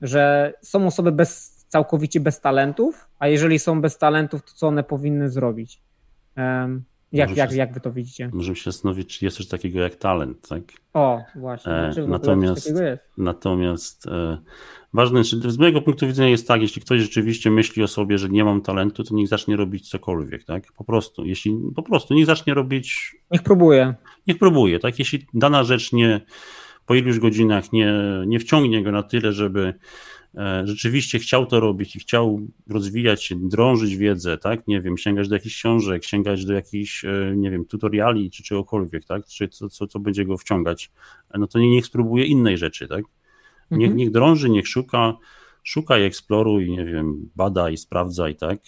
że 0.00 0.52
są 0.62 0.86
osoby 0.86 1.12
bez, 1.12 1.64
całkowicie 1.68 2.20
bez 2.20 2.40
talentów, 2.40 3.08
a 3.18 3.28
jeżeli 3.28 3.58
są 3.58 3.80
bez 3.80 3.98
talentów, 3.98 4.42
to 4.42 4.52
co 4.54 4.68
one 4.68 4.84
powinny 4.84 5.30
zrobić? 5.30 5.80
Um, 6.36 6.84
jak, 7.12 7.36
jak, 7.36 7.52
jak 7.52 7.72
wy 7.74 7.80
to 7.80 7.92
widzicie? 7.92 8.30
Możemy 8.32 8.56
się 8.56 8.72
zastanowić, 8.72 9.18
czy 9.18 9.24
jest 9.24 9.36
coś 9.36 9.46
takiego 9.46 9.80
jak 9.80 9.96
talent, 9.96 10.48
tak? 10.48 10.62
O, 10.94 11.22
właśnie. 11.34 11.72
E, 11.72 11.92
natomiast 12.08 12.72
natomiast 13.18 14.06
e, 14.06 14.38
ważne, 14.92 15.24
z 15.24 15.58
mojego 15.58 15.82
punktu 15.82 16.06
widzenia 16.06 16.28
jest 16.28 16.48
tak, 16.48 16.60
jeśli 16.60 16.82
ktoś 16.82 17.00
rzeczywiście 17.00 17.50
myśli 17.50 17.82
o 17.82 17.88
sobie, 17.88 18.18
że 18.18 18.28
nie 18.28 18.44
mam 18.44 18.62
talentu, 18.62 19.04
to 19.04 19.14
niech 19.14 19.28
zacznie 19.28 19.56
robić 19.56 19.90
cokolwiek, 19.90 20.44
tak? 20.44 20.72
Po 20.72 20.84
prostu, 20.84 21.24
jeśli 21.24 21.58
po 21.74 21.82
prostu 21.82 22.14
niech 22.14 22.26
zacznie 22.26 22.54
robić. 22.54 23.16
Niech 23.30 23.42
próbuje. 23.42 23.94
Niech 24.26 24.38
próbuje, 24.38 24.78
tak? 24.78 24.98
Jeśli 24.98 25.26
dana 25.34 25.64
rzecz 25.64 25.92
nie 25.92 26.20
po 26.86 26.94
iluś 26.94 27.18
godzinach 27.18 27.72
nie, 27.72 27.94
nie 28.26 28.40
wciągnie 28.40 28.82
go 28.82 28.92
na 28.92 29.02
tyle, 29.02 29.32
żeby 29.32 29.74
E, 30.34 30.66
rzeczywiście 30.66 31.18
chciał 31.18 31.46
to 31.46 31.60
robić 31.60 31.96
i 31.96 32.00
chciał 32.00 32.40
rozwijać 32.70 33.24
się, 33.24 33.48
drążyć 33.48 33.96
wiedzę, 33.96 34.38
tak, 34.38 34.68
nie 34.68 34.80
wiem, 34.80 34.98
sięgać 34.98 35.28
do 35.28 35.34
jakichś 35.34 35.56
książek, 35.56 36.04
sięgać 36.04 36.44
do 36.44 36.52
jakichś, 36.52 37.04
e, 37.04 37.32
nie 37.36 37.50
wiem, 37.50 37.64
tutoriali 37.64 38.30
czy 38.30 38.42
czegokolwiek, 38.42 39.04
tak, 39.04 39.26
czy 39.26 39.48
co, 39.48 39.68
co, 39.68 39.86
co 39.86 39.98
będzie 39.98 40.24
go 40.24 40.38
wciągać, 40.38 40.90
e, 41.30 41.38
no 41.38 41.46
to 41.46 41.58
nie, 41.58 41.70
niech 41.70 41.86
spróbuje 41.86 42.24
innej 42.24 42.58
rzeczy, 42.58 42.88
tak, 42.88 43.04
niech, 43.70 43.80
mhm. 43.80 43.96
niech 43.96 44.10
drąży, 44.10 44.50
niech 44.50 44.68
szuka, 44.68 45.16
szuka 45.62 45.98
i 45.98 46.02
eksploruj, 46.02 46.70
nie 46.70 46.84
wiem, 46.84 47.30
bada 47.36 47.70
i 47.70 47.76
sprawdza 47.76 48.28
i 48.28 48.34
tak, 48.34 48.58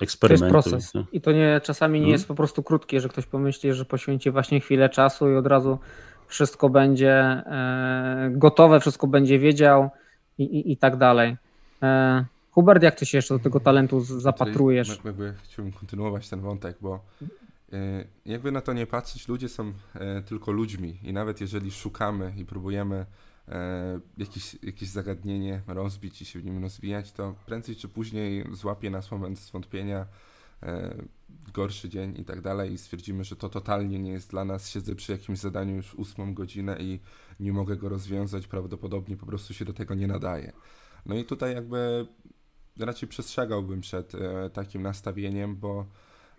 eksperymentuj. 0.00 0.62
To 0.62 0.70
jest 0.70 0.92
proces 0.92 1.06
i 1.12 1.20
to 1.20 1.32
nie, 1.32 1.60
czasami 1.62 1.98
nie 1.98 2.04
hmm? 2.04 2.12
jest 2.12 2.28
po 2.28 2.34
prostu 2.34 2.62
krótkie, 2.62 3.00
że 3.00 3.08
ktoś 3.08 3.26
pomyśli, 3.26 3.72
że 3.72 3.84
poświęci 3.84 4.30
właśnie 4.30 4.60
chwilę 4.60 4.88
czasu 4.88 5.30
i 5.30 5.36
od 5.36 5.46
razu 5.46 5.78
wszystko 6.26 6.68
będzie 6.68 7.12
e, 7.12 8.30
gotowe, 8.32 8.80
wszystko 8.80 9.06
będzie 9.06 9.38
wiedział, 9.38 9.90
i, 10.38 10.42
i, 10.42 10.72
i 10.72 10.76
tak 10.76 10.96
dalej. 10.96 11.36
E, 11.82 12.24
Hubert, 12.50 12.82
jak 12.82 12.94
ty 12.94 13.06
się 13.06 13.18
jeszcze 13.18 13.34
do 13.34 13.44
tego 13.44 13.60
talentu 13.60 14.00
zapatrujesz? 14.00 14.88
Tutaj 14.88 15.06
jakby 15.06 15.34
chciałbym 15.42 15.72
kontynuować 15.72 16.28
ten 16.28 16.40
wątek, 16.40 16.76
bo 16.80 17.04
e, 17.72 18.04
jakby 18.26 18.52
na 18.52 18.60
to 18.60 18.72
nie 18.72 18.86
patrzeć, 18.86 19.28
ludzie 19.28 19.48
są 19.48 19.72
tylko 20.26 20.52
ludźmi 20.52 20.98
i 21.02 21.12
nawet 21.12 21.40
jeżeli 21.40 21.70
szukamy 21.70 22.32
i 22.36 22.44
próbujemy 22.44 23.06
jakieś, 24.18 24.56
jakieś 24.62 24.88
zagadnienie 24.88 25.62
rozbić 25.66 26.22
i 26.22 26.24
się 26.24 26.40
w 26.40 26.44
nim 26.44 26.62
rozwijać, 26.62 27.12
to 27.12 27.34
prędzej 27.46 27.76
czy 27.76 27.88
później 27.88 28.46
złapie 28.52 28.90
nas 28.90 29.10
moment 29.10 29.38
zwątpienia, 29.38 30.06
gorszy 31.54 31.88
dzień 31.88 32.14
i 32.20 32.24
tak 32.24 32.40
dalej 32.40 32.72
i 32.72 32.78
stwierdzimy, 32.78 33.24
że 33.24 33.36
to 33.36 33.48
totalnie 33.48 33.98
nie 33.98 34.10
jest 34.10 34.30
dla 34.30 34.44
nas, 34.44 34.70
siedzę 34.70 34.94
przy 34.94 35.12
jakimś 35.12 35.38
zadaniu 35.38 35.76
już 35.76 35.94
ósmą 35.94 36.34
godzinę 36.34 36.76
i 36.80 37.00
nie 37.40 37.52
mogę 37.52 37.76
go 37.76 37.88
rozwiązać, 37.88 38.46
prawdopodobnie 38.46 39.16
po 39.16 39.26
prostu 39.26 39.54
się 39.54 39.64
do 39.64 39.72
tego 39.72 39.94
nie 39.94 40.06
nadaje. 40.06 40.52
No 41.06 41.14
i 41.14 41.24
tutaj 41.24 41.54
jakby 41.54 42.06
raczej 42.78 43.08
przestrzegałbym 43.08 43.80
przed 43.80 44.14
e, 44.14 44.50
takim 44.50 44.82
nastawieniem, 44.82 45.56
bo 45.56 45.86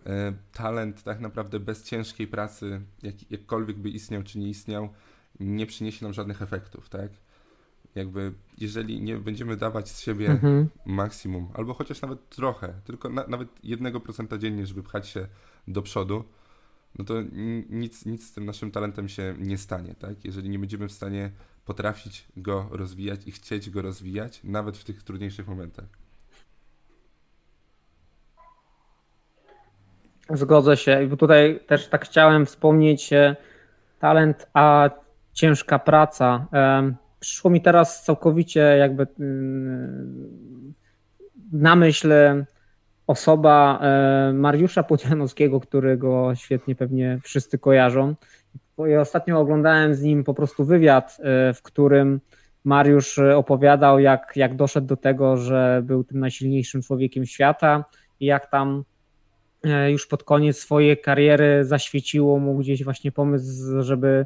e, 0.06 0.34
talent 0.52 1.04
tak 1.04 1.20
naprawdę 1.20 1.60
bez 1.60 1.84
ciężkiej 1.84 2.28
pracy, 2.28 2.82
jak, 3.04 3.32
jakkolwiek 3.32 3.78
by 3.78 3.90
istniał 3.90 4.24
czy 4.24 4.40
nie 4.40 4.50
istniał, 4.50 4.90
nie 5.40 5.66
przyniesie 5.66 6.06
nam 6.06 6.14
żadnych 6.14 6.42
efektów, 6.42 6.90
tak? 6.90 7.12
Jakby 7.96 8.34
jeżeli 8.58 9.02
nie 9.02 9.18
będziemy 9.18 9.58
dawać 9.58 9.90
z 9.90 10.02
siebie 10.02 10.28
mhm. 10.28 10.70
maksimum, 10.86 11.50
albo 11.54 11.74
chociaż 11.74 12.02
nawet 12.02 12.30
trochę, 12.30 12.74
tylko 12.86 13.10
na, 13.10 13.28
nawet 13.28 13.48
jednego 13.64 14.00
procenta 14.00 14.38
dziennie, 14.38 14.66
żeby 14.66 14.84
pchać 14.84 15.08
się 15.08 15.28
do 15.68 15.82
przodu, 15.82 16.24
no 17.00 17.06
to 17.06 17.14
nic, 17.70 18.06
nic 18.06 18.28
z 18.28 18.34
tym 18.34 18.46
naszym 18.46 18.72
talentem 18.72 19.10
się 19.10 19.36
nie 19.40 19.58
stanie, 19.58 19.96
tak? 19.96 20.26
Jeżeli 20.26 20.50
nie 20.50 20.60
będziemy 20.60 20.88
w 20.88 20.92
stanie 20.92 21.32
potrafić 21.66 22.28
go 22.38 22.68
rozwijać 22.72 23.28
i 23.28 23.32
chcieć 23.32 23.70
go 23.70 23.82
rozwijać, 23.82 24.42
nawet 24.44 24.78
w 24.78 24.84
tych 24.84 25.04
trudniejszych 25.04 25.48
momentach. 25.48 25.86
Zgodzę 30.30 30.78
się. 30.78 31.04
I 31.04 31.18
tutaj 31.18 31.60
też 31.68 31.88
tak 31.88 32.06
chciałem 32.06 32.46
wspomnieć 32.46 33.14
e, 33.14 33.36
talent, 34.00 34.48
a 34.54 34.90
ciężka 35.34 35.80
praca. 35.80 36.48
Przyszło 37.20 37.52
mi 37.52 37.62
teraz 37.62 38.04
całkowicie 38.04 38.60
jakby 38.60 39.08
mm, 39.20 40.74
na 41.52 41.76
myśl 41.76 42.14
osoba 43.08 43.82
Mariusza 44.34 44.84
Płodzianowskiego, 44.84 45.60
którego 45.60 46.36
świetnie 46.36 46.76
pewnie 46.76 47.20
wszyscy 47.24 47.60
kojarzą. 47.60 48.16
Ja 48.78 49.02
ostatnio 49.02 49.40
oglądałem 49.40 49.96
z 49.96 50.02
nim 50.02 50.24
po 50.24 50.34
prostu 50.34 50.66
wywiad, 50.66 51.18
e, 51.20 51.54
w 51.54 51.62
którym 51.62 52.20
Mariusz 52.64 53.20
opowiadał, 53.20 54.00
jak, 54.00 54.34
jak 54.36 54.56
doszedł 54.56 54.88
do 54.88 54.98
tego, 54.98 55.38
że 55.38 55.82
był 55.86 56.04
tym 56.04 56.20
najsilniejszym 56.20 56.82
człowiekiem 56.82 57.26
świata 57.26 57.86
i 58.20 58.26
jak 58.26 58.52
tam 58.52 58.84
e, 59.64 59.92
już 59.92 60.08
pod 60.08 60.24
koniec 60.24 60.58
swojej 60.58 60.98
kariery 60.98 61.66
zaświeciło 61.66 62.40
mu 62.40 62.58
gdzieś 62.58 62.84
właśnie 62.84 63.12
pomysł, 63.12 63.82
żeby 63.82 64.26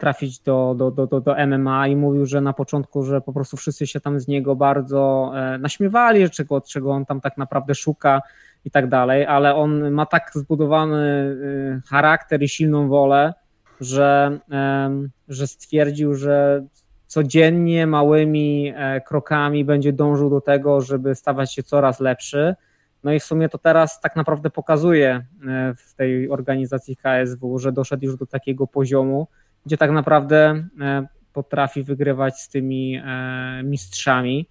trafić 0.00 0.40
do, 0.40 0.74
do, 0.78 0.90
do, 0.90 1.20
do, 1.20 1.46
MMA 1.46 1.88
i 1.88 1.96
mówił, 1.96 2.26
że 2.26 2.40
na 2.40 2.52
początku, 2.52 3.02
że 3.02 3.20
po 3.20 3.32
prostu 3.32 3.56
wszyscy 3.56 3.86
się 3.86 4.00
tam 4.00 4.20
z 4.20 4.28
niego 4.28 4.56
bardzo 4.56 5.32
e, 5.34 5.58
naśmiewali, 5.58 6.30
czego, 6.30 6.60
czego 6.60 6.90
on 6.90 7.06
tam 7.06 7.20
tak 7.20 7.36
naprawdę 7.36 7.74
szuka 7.74 8.22
i 8.64 8.70
tak 8.70 8.88
dalej, 8.88 9.26
ale 9.26 9.54
on 9.54 9.90
ma 9.90 10.06
tak 10.06 10.30
zbudowany 10.34 10.96
e, 10.96 11.80
charakter 11.88 12.42
i 12.42 12.48
silną 12.48 12.88
wolę, 12.88 13.34
że, 13.80 14.38
że 15.28 15.46
stwierdził, 15.46 16.14
że 16.14 16.64
codziennie 17.06 17.86
małymi 17.86 18.74
krokami 19.06 19.64
będzie 19.64 19.92
dążył 19.92 20.30
do 20.30 20.40
tego, 20.40 20.80
żeby 20.80 21.14
stawać 21.14 21.54
się 21.54 21.62
coraz 21.62 22.00
lepszy. 22.00 22.54
No 23.04 23.12
i 23.12 23.20
w 23.20 23.24
sumie 23.24 23.48
to 23.48 23.58
teraz 23.58 24.00
tak 24.00 24.16
naprawdę 24.16 24.50
pokazuje 24.50 25.26
w 25.76 25.94
tej 25.94 26.30
organizacji 26.30 26.96
KSW, 26.96 27.58
że 27.58 27.72
doszedł 27.72 28.04
już 28.04 28.16
do 28.16 28.26
takiego 28.26 28.66
poziomu, 28.66 29.28
gdzie 29.66 29.76
tak 29.76 29.90
naprawdę 29.90 30.64
potrafi 31.32 31.82
wygrywać 31.82 32.40
z 32.40 32.48
tymi 32.48 33.02
mistrzami. 33.64 34.48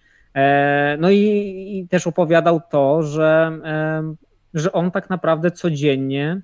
No 0.97 1.09
i, 1.09 1.17
i 1.77 1.87
też 1.87 2.07
opowiadał 2.07 2.61
to, 2.71 3.03
że, 3.03 3.51
że 4.53 4.71
on 4.71 4.91
tak 4.91 5.09
naprawdę 5.09 5.51
codziennie 5.51 6.41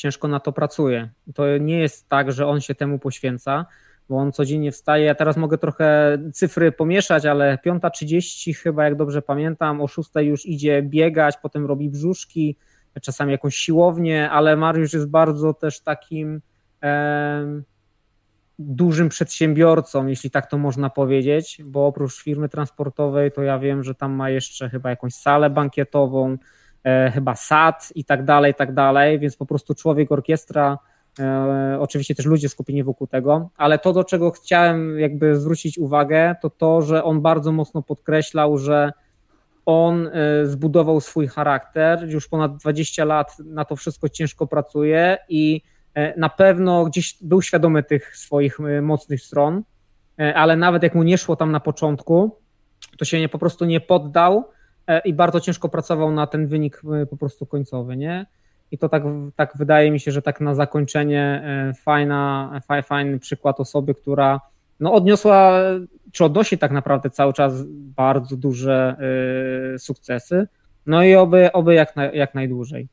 ciężko 0.00 0.28
na 0.28 0.40
to 0.40 0.52
pracuje. 0.52 1.10
To 1.34 1.58
nie 1.58 1.78
jest 1.78 2.08
tak, 2.08 2.32
że 2.32 2.46
on 2.46 2.60
się 2.60 2.74
temu 2.74 2.98
poświęca, 2.98 3.66
bo 4.08 4.16
on 4.16 4.32
codziennie 4.32 4.72
wstaje. 4.72 5.04
Ja 5.04 5.14
teraz 5.14 5.36
mogę 5.36 5.58
trochę 5.58 6.18
cyfry 6.32 6.72
pomieszać, 6.72 7.26
ale 7.26 7.58
5.30 7.66 8.54
chyba, 8.54 8.84
jak 8.84 8.96
dobrze 8.96 9.22
pamiętam, 9.22 9.80
o 9.80 9.88
6 9.88 10.10
już 10.16 10.46
idzie 10.46 10.82
biegać, 10.82 11.34
potem 11.42 11.66
robi 11.66 11.90
brzuszki, 11.90 12.56
czasami 13.02 13.32
jakąś 13.32 13.56
siłownię, 13.56 14.30
ale 14.30 14.56
Mariusz 14.56 14.92
jest 14.92 15.10
bardzo 15.10 15.54
też 15.54 15.80
takim 15.80 16.40
e, 16.82 17.62
dużym 18.60 19.08
przedsiębiorcą, 19.08 20.06
jeśli 20.06 20.30
tak 20.30 20.46
to 20.46 20.58
można 20.58 20.90
powiedzieć, 20.90 21.60
bo 21.64 21.86
oprócz 21.86 22.22
firmy 22.22 22.48
transportowej, 22.48 23.32
to 23.32 23.42
ja 23.42 23.58
wiem, 23.58 23.82
że 23.82 23.94
tam 23.94 24.12
ma 24.12 24.30
jeszcze 24.30 24.70
chyba 24.70 24.90
jakąś 24.90 25.14
salę 25.14 25.50
bankietową, 25.50 26.36
E, 26.84 27.10
chyba 27.10 27.34
SAT 27.34 27.92
i 27.94 28.04
tak 28.04 28.24
dalej, 28.24 28.52
i 28.52 28.54
tak 28.54 28.74
dalej, 28.74 29.18
więc 29.18 29.36
po 29.36 29.46
prostu 29.46 29.74
człowiek, 29.74 30.12
orkiestra, 30.12 30.78
e, 31.18 31.76
oczywiście 31.80 32.14
też 32.14 32.26
ludzie 32.26 32.48
skupieni 32.48 32.84
wokół 32.84 33.06
tego, 33.06 33.50
ale 33.56 33.78
to, 33.78 33.92
do 33.92 34.04
czego 34.04 34.30
chciałem 34.30 34.98
jakby 34.98 35.36
zwrócić 35.36 35.78
uwagę, 35.78 36.34
to 36.42 36.50
to, 36.50 36.82
że 36.82 37.04
on 37.04 37.20
bardzo 37.20 37.52
mocno 37.52 37.82
podkreślał, 37.82 38.58
że 38.58 38.92
on 39.66 40.06
e, 40.06 40.46
zbudował 40.46 41.00
swój 41.00 41.28
charakter, 41.28 42.08
już 42.08 42.28
ponad 42.28 42.56
20 42.56 43.04
lat 43.04 43.38
na 43.38 43.64
to 43.64 43.76
wszystko 43.76 44.08
ciężko 44.08 44.46
pracuje 44.46 45.18
i 45.28 45.62
na 46.16 46.28
pewno 46.28 46.84
gdzieś 46.84 47.16
był 47.20 47.42
świadomy 47.42 47.82
tych 47.82 48.16
swoich 48.16 48.58
mocnych 48.82 49.22
stron, 49.22 49.62
ale 50.34 50.56
nawet 50.56 50.82
jak 50.82 50.94
mu 50.94 51.02
nie 51.02 51.18
szło 51.18 51.36
tam 51.36 51.52
na 51.52 51.60
początku, 51.60 52.36
to 52.98 53.04
się 53.04 53.20
nie, 53.20 53.28
po 53.28 53.38
prostu 53.38 53.64
nie 53.64 53.80
poddał, 53.80 54.44
E, 54.90 55.00
i 55.04 55.14
bardzo 55.14 55.40
ciężko 55.40 55.68
pracował 55.68 56.12
na 56.12 56.26
ten 56.26 56.46
wynik 56.46 56.82
e, 57.02 57.06
po 57.06 57.16
prostu 57.16 57.46
końcowy, 57.46 57.96
nie? 57.96 58.26
I 58.70 58.78
to 58.78 58.88
tak, 58.88 59.02
tak 59.36 59.52
wydaje 59.56 59.90
mi 59.90 60.00
się, 60.00 60.12
że 60.12 60.22
tak 60.22 60.40
na 60.40 60.54
zakończenie 60.54 61.42
e, 61.44 61.74
fajna, 61.74 62.60
fajny 62.84 63.18
przykład 63.18 63.60
osoby, 63.60 63.94
która 63.94 64.40
no 64.80 64.92
odniosła, 64.92 65.60
czy 66.12 66.24
odnosi 66.24 66.58
tak 66.58 66.70
naprawdę 66.70 67.10
cały 67.10 67.32
czas 67.32 67.52
bardzo 67.96 68.36
duże 68.36 68.96
sukcesy. 69.78 70.48
No 70.86 71.04
i 71.04 71.14
oby, 71.14 71.52
oby 71.52 71.74
jak, 71.74 71.96
na, 71.96 72.04
jak 72.04 72.34
najdłużej. 72.34 72.88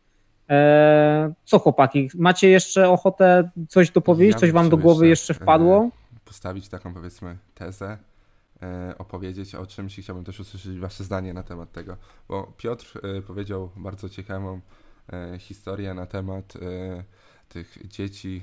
Co 1.45 1.59
chłopaki, 1.59 2.09
macie 2.15 2.49
jeszcze 2.49 2.89
ochotę 2.89 3.49
coś 3.69 3.91
dopowiedzieć? 3.91 4.33
Ja 4.33 4.39
coś 4.39 4.51
wam 4.51 4.69
do 4.69 4.77
głowy 4.77 5.07
jeszcze 5.07 5.33
wpadło? 5.33 5.89
Postawić 6.25 6.69
taką 6.69 6.93
powiedzmy 6.93 7.37
tezę, 7.55 7.97
E, 8.61 8.97
opowiedzieć 8.97 9.55
o 9.55 9.65
czymś 9.65 9.99
i 9.99 10.01
chciałbym 10.01 10.25
też 10.25 10.39
usłyszeć 10.39 10.79
Wasze 10.79 11.03
zdanie 11.03 11.33
na 11.33 11.43
temat 11.43 11.71
tego, 11.71 11.97
bo 12.27 12.53
Piotr 12.57 12.99
e, 13.03 13.21
powiedział 13.21 13.69
bardzo 13.75 14.09
ciekawą 14.09 14.61
e, 15.13 15.39
historię 15.39 15.93
na 15.93 16.05
temat 16.05 16.53
tych 17.49 17.87
dzieci 17.87 18.41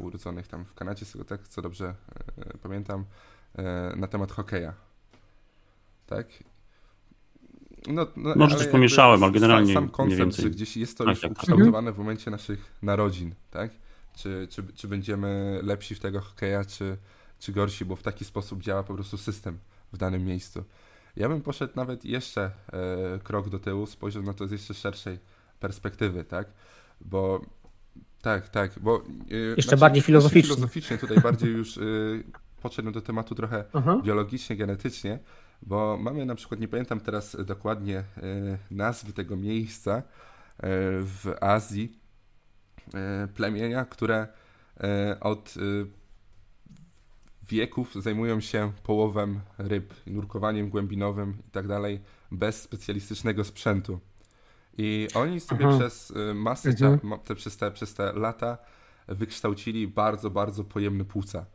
urodzonych 0.00 0.48
tam 0.48 0.64
w 0.64 0.74
Kanadzie, 0.74 1.04
z 1.04 1.12
tego 1.12 1.24
tak, 1.24 1.48
co 1.48 1.62
dobrze 1.62 1.94
pamiętam, 2.62 3.04
na 3.96 4.06
temat 4.06 4.32
hokeja. 4.32 4.74
Tak? 6.06 6.26
No, 7.88 8.06
no, 8.16 8.34
Może 8.36 8.56
coś 8.56 8.66
pomieszałem, 8.66 9.22
ale 9.22 9.32
generalnie 9.32 9.74
sam, 9.74 9.84
sam 9.84 9.90
koncept, 9.90 10.36
że 10.36 10.50
gdzieś 10.50 10.76
jest 10.76 10.98
to 10.98 11.04
tak, 11.04 11.14
już 11.14 11.20
tak, 11.20 11.30
tak. 11.30 11.38
ukształtowane 11.38 11.92
w 11.92 11.98
momencie 11.98 12.30
naszych 12.30 12.78
narodzin, 12.82 13.34
tak? 13.50 13.70
Czy, 14.16 14.48
czy, 14.50 14.62
czy 14.74 14.88
będziemy 14.88 15.60
lepsi 15.62 15.94
w 15.94 16.00
tego 16.00 16.20
hokeja, 16.20 16.64
czy, 16.64 16.96
czy 17.38 17.52
gorsi, 17.52 17.84
bo 17.84 17.96
w 17.96 18.02
taki 18.02 18.24
sposób 18.24 18.62
działa 18.62 18.82
po 18.82 18.94
prostu 18.94 19.18
system 19.18 19.58
w 19.92 19.96
danym 19.96 20.24
miejscu. 20.24 20.64
Ja 21.16 21.28
bym 21.28 21.40
poszedł 21.42 21.72
nawet 21.76 22.04
jeszcze 22.04 22.42
e, 22.42 23.18
krok 23.22 23.48
do 23.48 23.58
tyłu, 23.58 23.86
spojrzał 23.86 24.22
na 24.22 24.34
to 24.34 24.46
z 24.46 24.50
jeszcze 24.50 24.74
szerszej 24.74 25.18
perspektywy, 25.60 26.24
tak? 26.24 26.48
Bo 27.00 27.40
tak, 28.22 28.48
tak, 28.48 28.72
bo... 28.80 29.02
E, 29.30 29.34
jeszcze 29.36 29.62
znaczy, 29.62 29.76
bardziej 29.76 30.02
filozoficznie. 30.02 30.54
Filozoficznie 30.54 30.98
tutaj 30.98 31.20
bardziej 31.20 31.52
już 31.52 31.78
e, 31.78 31.80
podszedłem 32.62 32.94
do 32.94 33.00
tematu 33.00 33.34
trochę 33.34 33.64
Aha. 33.72 34.00
biologicznie, 34.04 34.56
genetycznie, 34.56 35.18
bo 35.62 35.98
mamy 36.00 36.26
na 36.26 36.34
przykład, 36.34 36.60
nie 36.60 36.68
pamiętam 36.68 37.00
teraz 37.00 37.36
dokładnie 37.44 37.98
e, 37.98 38.04
nazwy 38.70 39.12
tego 39.12 39.36
miejsca 39.36 39.96
e, 39.96 40.02
w 41.02 41.34
Azji, 41.40 41.98
e, 42.94 43.28
plemienia, 43.34 43.84
które 43.84 44.28
od 45.20 45.54
wieków 47.42 47.94
zajmują 47.94 48.40
się 48.40 48.72
połowem 48.82 49.40
ryb, 49.58 49.94
nurkowaniem 50.06 50.70
głębinowym 50.70 51.36
i 51.48 51.50
tak 51.50 51.66
dalej, 51.66 52.00
bez 52.32 52.62
specjalistycznego 52.62 53.44
sprzętu. 53.44 54.00
I 54.78 55.08
oni 55.14 55.40
sobie 55.40 55.66
Aha. 55.68 55.78
przez 55.78 56.12
masę, 56.34 56.68
mhm. 56.68 57.20
te, 57.24 57.34
przez, 57.34 57.56
te, 57.56 57.70
przez 57.70 57.94
te 57.94 58.12
lata 58.12 58.58
wykształcili 59.08 59.88
bardzo, 59.88 60.30
bardzo 60.30 60.64
pojemne 60.64 61.04
płuca. 61.04 61.46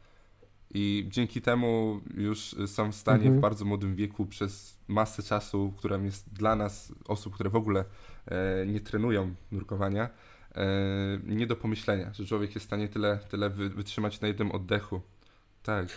I 0.73 1.07
dzięki 1.09 1.41
temu 1.41 2.01
już 2.17 2.55
są 2.65 2.91
w 2.91 2.95
stanie 2.95 3.23
mhm. 3.23 3.37
w 3.37 3.41
bardzo 3.41 3.65
młodym 3.65 3.95
wieku 3.95 4.25
przez 4.25 4.77
masę 4.87 5.23
czasu, 5.23 5.73
która 5.77 5.97
jest 5.97 6.33
dla 6.33 6.55
nas, 6.55 6.93
osób, 7.07 7.33
które 7.33 7.49
w 7.49 7.55
ogóle 7.55 7.85
e, 8.25 8.65
nie 8.65 8.79
trenują 8.79 9.35
nurkowania, 9.51 10.09
e, 10.55 10.65
nie 11.25 11.47
do 11.47 11.55
pomyślenia, 11.55 12.13
że 12.13 12.25
człowiek 12.25 12.55
jest 12.55 12.65
w 12.65 12.69
stanie 12.69 12.87
tyle, 12.87 13.19
tyle 13.29 13.49
wytrzymać 13.49 14.21
na 14.21 14.27
jednym 14.27 14.51
oddechu 14.51 15.01
tak. 15.65 15.87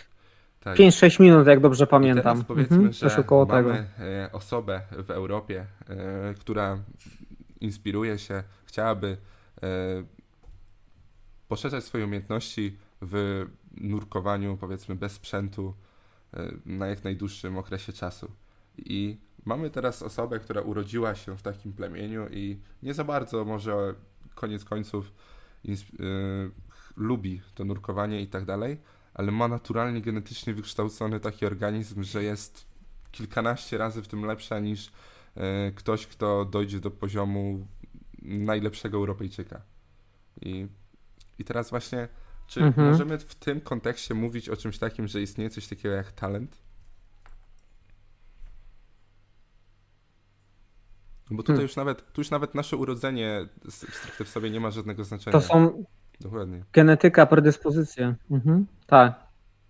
tak. 0.59 0.77
5-6 0.77 1.21
minut, 1.21 1.47
jak 1.47 1.59
dobrze 1.59 1.87
pamiętam. 1.87 2.21
I 2.21 2.23
teraz 2.23 2.43
powiedzmy, 2.47 2.75
mhm, 2.75 2.93
że 2.93 3.17
około 3.17 3.45
mamy 3.45 3.63
tego. 3.63 4.05
E, 4.05 4.31
osobę 4.31 4.81
w 4.91 5.11
Europie, 5.11 5.65
e, 5.89 6.33
która 6.33 6.79
inspiruje 7.61 8.19
się, 8.19 8.43
chciałaby 8.65 9.17
e, 9.63 9.67
poszerzać 11.47 11.83
swoje 11.83 12.05
umiejętności 12.05 12.77
w 13.01 13.45
nurkowaniu, 13.71 14.57
powiedzmy, 14.57 14.95
bez 14.95 15.11
sprzętu 15.11 15.73
na 16.65 16.87
jak 16.87 17.03
najdłuższym 17.03 17.57
okresie 17.57 17.93
czasu. 17.93 18.31
I 18.77 19.17
mamy 19.45 19.69
teraz 19.69 20.03
osobę, 20.03 20.39
która 20.39 20.61
urodziła 20.61 21.15
się 21.15 21.37
w 21.37 21.41
takim 21.41 21.73
plemieniu 21.73 22.27
i 22.31 22.59
nie 22.83 22.93
za 22.93 23.03
bardzo 23.03 23.45
może 23.45 23.95
koniec 24.35 24.65
końców 24.65 25.11
lubi 26.95 27.41
to 27.55 27.65
nurkowanie 27.65 28.21
i 28.21 28.27
tak 28.27 28.45
dalej, 28.45 28.77
ale 29.13 29.31
ma 29.31 29.47
naturalnie 29.47 30.01
genetycznie 30.01 30.53
wykształcony 30.53 31.19
taki 31.19 31.45
organizm, 31.45 32.03
że 32.03 32.23
jest 32.23 32.65
kilkanaście 33.11 33.77
razy 33.77 34.01
w 34.01 34.07
tym 34.07 34.25
lepsza 34.25 34.59
niż 34.59 34.91
e, 35.35 35.71
ktoś, 35.71 36.07
kto 36.07 36.45
dojdzie 36.45 36.79
do 36.79 36.91
poziomu 36.91 37.67
najlepszego 38.21 38.97
Europejczyka. 38.97 39.61
I, 40.41 40.67
i 41.39 41.43
teraz 41.43 41.69
właśnie, 41.69 42.07
czy 42.49 42.63
mhm. 42.63 42.87
możemy 42.87 43.17
w 43.17 43.35
tym 43.35 43.61
kontekście 43.61 44.13
mówić 44.13 44.49
o 44.49 44.57
czymś 44.57 44.77
takim, 44.77 45.07
że 45.07 45.21
istnieje 45.21 45.49
coś 45.49 45.67
takiego 45.67 45.95
jak 45.95 46.11
talent? 46.11 46.57
Bo 51.31 51.37
tutaj 51.37 51.55
hmm. 51.55 51.61
już 51.61 51.75
nawet, 51.75 52.13
tu 52.13 52.21
już 52.21 52.31
nawet 52.31 52.55
nasze 52.55 52.77
urodzenie 52.77 53.45
stricte 53.69 54.25
w 54.25 54.29
sobie 54.29 54.49
nie 54.49 54.59
ma 54.59 54.71
żadnego 54.71 55.03
znaczenia. 55.03 55.31
To 55.31 55.41
są, 55.41 55.83
Dokładnie. 56.19 56.63
Genetyka, 56.73 57.25
predyspozycje. 57.25 58.15
Mhm. 58.31 58.65
Tak. 58.87 59.28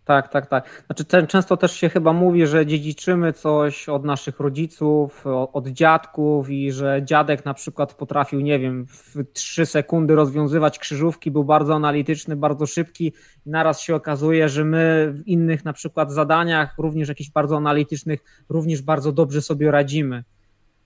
Tak, 0.10 0.28
tak, 0.28 0.48
tak. 0.48 0.84
Znaczy, 0.86 1.28
często 1.28 1.58
też 1.58 1.72
się 1.72 1.89
chyba 1.89 2.13
mówi, 2.13 2.48
że 2.48 2.65
dziedziczymy 2.65 3.34
coś 3.34 3.89
od 3.89 4.06
naszych 4.06 4.39
rodziców, 4.39 5.26
od 5.54 5.67
dziadków 5.67 6.50
i 6.50 6.72
że 6.72 7.02
dziadek 7.04 7.45
na 7.45 7.54
przykład 7.54 7.93
potrafił, 7.93 8.39
nie 8.39 8.60
wiem, 8.60 8.86
w 8.88 9.24
trzy 9.34 9.65
sekundy 9.65 10.15
rozwiązywać 10.15 10.80
krzyżówki, 10.80 11.32
był 11.32 11.43
bardzo 11.43 11.76
analityczny, 11.76 12.36
bardzo 12.36 12.65
szybki 12.65 13.13
naraz 13.45 13.82
się 13.82 13.95
okazuje, 13.95 14.50
że 14.50 14.65
my 14.65 15.13
w 15.13 15.28
innych 15.28 15.65
na 15.65 15.74
przykład 15.74 16.12
zadaniach, 16.12 16.76
również 16.78 17.10
jakichś 17.10 17.30
bardzo 17.30 17.58
analitycznych, 17.58 18.43
również 18.50 18.82
bardzo 18.82 19.12
dobrze 19.12 19.41
sobie 19.41 19.72
radzimy. 19.72 20.24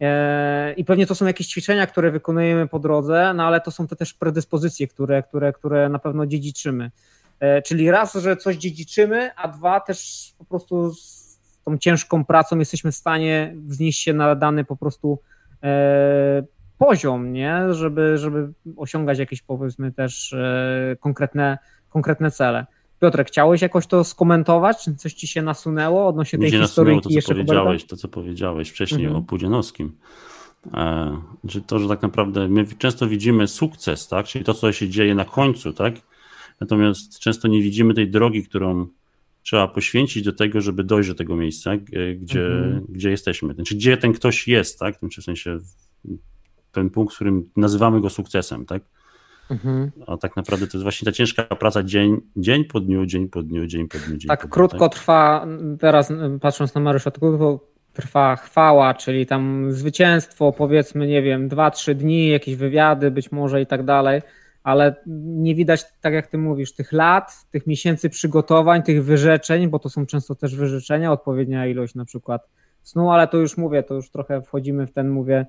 E, 0.01 0.73
I 0.73 0.85
pewnie 0.85 1.07
to 1.07 1.15
są 1.15 1.25
jakieś 1.25 1.47
ćwiczenia, 1.47 1.87
które 1.87 2.11
wykonujemy 2.11 2.67
po 2.67 2.79
drodze, 2.79 3.33
no 3.35 3.43
ale 3.43 3.61
to 3.61 3.71
są 3.71 3.87
te 3.87 3.95
też 3.95 4.13
predyspozycje, 4.13 4.87
które, 4.87 5.23
które, 5.23 5.53
które 5.53 5.89
na 5.89 5.99
pewno 5.99 6.25
dziedziczymy. 6.25 6.91
E, 7.39 7.61
czyli 7.61 7.91
raz, 7.91 8.13
że 8.13 8.37
coś 8.37 8.55
dziedziczymy, 8.55 9.35
a 9.35 9.47
dwa 9.47 9.79
też 9.79 10.31
po 10.37 10.45
prostu 10.45 10.93
z 10.93 11.39
tą 11.65 11.77
ciężką 11.77 12.25
pracą 12.25 12.59
jesteśmy 12.59 12.91
w 12.91 12.95
stanie 12.95 13.55
wznieść 13.67 14.03
się 14.03 14.13
na 14.13 14.35
dany 14.35 14.65
po 14.65 14.75
prostu 14.75 15.19
e, 15.63 16.43
poziom, 16.77 17.33
nie? 17.33 17.73
Żeby, 17.73 18.17
żeby 18.17 18.49
osiągać 18.77 19.19
jakieś 19.19 19.41
powiedzmy 19.41 19.91
też 19.91 20.35
konkretne, 20.99 21.57
konkretne 21.89 22.31
cele. 22.31 22.65
Piotrek, 23.03 23.27
chciałeś 23.27 23.61
jakoś 23.61 23.87
to 23.87 24.03
skomentować? 24.03 24.89
Coś 24.97 25.13
ci 25.13 25.27
się 25.27 25.41
nasunęło 25.41 26.07
odnośnie 26.07 26.39
tej 26.39 26.51
historii? 26.51 27.01
To, 27.01 27.09
co 27.09 27.33
powiedziałeś, 27.33 27.85
to, 27.85 27.97
co 27.97 28.07
powiedziałeś 28.07 28.69
wcześniej 28.69 29.05
mhm. 29.05 29.23
o 29.23 29.27
Pudzianowskim. 29.27 29.97
E, 30.73 31.17
to, 31.67 31.79
że 31.79 31.87
tak 31.87 32.01
naprawdę 32.01 32.47
my 32.47 32.65
często 32.77 33.07
widzimy 33.07 33.47
sukces, 33.47 34.07
tak? 34.07 34.25
Czyli 34.25 34.45
to, 34.45 34.53
co 34.53 34.71
się 34.71 34.89
dzieje 34.89 35.15
na 35.15 35.25
końcu, 35.25 35.73
tak? 35.73 35.93
Natomiast 36.63 37.19
często 37.19 37.47
nie 37.47 37.61
widzimy 37.61 37.93
tej 37.93 38.09
drogi, 38.09 38.43
którą 38.43 38.87
trzeba 39.41 39.67
poświęcić 39.67 40.23
do 40.23 40.33
tego, 40.33 40.61
żeby 40.61 40.83
dojść 40.83 41.09
do 41.09 41.15
tego 41.15 41.35
miejsca, 41.35 41.77
gdzie, 42.17 42.45
mhm. 42.45 42.85
gdzie 42.89 43.09
jesteśmy. 43.09 43.53
Znaczy, 43.53 43.75
gdzie 43.75 43.97
ten 43.97 44.13
ktoś 44.13 44.47
jest, 44.47 44.79
tak? 44.79 44.95
W 45.19 45.23
sensie 45.23 45.57
ten 46.71 46.89
punkt, 46.89 47.13
w 47.13 47.15
którym 47.15 47.49
nazywamy 47.57 48.01
go 48.01 48.09
sukcesem, 48.09 48.65
tak? 48.65 48.83
Mhm. 49.51 49.91
A 50.07 50.17
tak 50.17 50.35
naprawdę 50.35 50.67
to 50.67 50.77
jest 50.77 50.83
właśnie 50.83 51.05
ta 51.05 51.11
ciężka 51.11 51.43
praca 51.43 51.83
dzień, 51.83 52.21
dzień 52.35 52.65
po 52.65 52.79
dniu, 52.79 53.05
dzień 53.05 53.29
po 53.29 53.43
dniu, 53.43 53.65
dzień 53.65 53.87
po 53.87 53.97
dniu. 53.97 54.17
Dzień 54.17 54.27
tak 54.27 54.39
po 54.41 54.47
dniu, 54.47 54.53
krótko 54.53 54.89
tak? 54.89 54.99
trwa, 54.99 55.47
teraz 55.79 56.13
patrząc 56.41 56.75
na 56.75 56.81
Mariusza, 56.81 57.11
krótko 57.11 57.67
trwa 57.93 58.35
chwała, 58.35 58.93
czyli 58.93 59.25
tam 59.25 59.71
zwycięstwo, 59.71 60.51
powiedzmy, 60.51 61.07
nie 61.07 61.21
wiem, 61.21 61.47
dwa, 61.47 61.71
trzy 61.71 61.95
dni, 61.95 62.29
jakieś 62.29 62.55
wywiady 62.55 63.11
być 63.11 63.31
może 63.31 63.61
i 63.61 63.65
tak 63.65 63.85
dalej, 63.85 64.21
ale 64.63 64.95
nie 65.25 65.55
widać, 65.55 65.85
tak 66.01 66.13
jak 66.13 66.27
ty 66.27 66.37
mówisz, 66.37 66.73
tych 66.73 66.91
lat, 66.91 67.45
tych 67.51 67.67
miesięcy 67.67 68.09
przygotowań, 68.09 68.83
tych 68.83 69.05
wyrzeczeń, 69.05 69.67
bo 69.67 69.79
to 69.79 69.89
są 69.89 70.05
często 70.05 70.35
też 70.35 70.55
wyrzeczenia, 70.55 71.11
odpowiednia 71.11 71.67
ilość 71.67 71.95
na 71.95 72.05
przykład 72.05 72.47
snu, 72.83 73.11
ale 73.11 73.27
to 73.27 73.37
już 73.37 73.57
mówię, 73.57 73.83
to 73.83 73.93
już 73.93 74.09
trochę 74.09 74.41
wchodzimy 74.41 74.87
w 74.87 74.91
ten, 74.91 75.09
mówię, 75.09 75.45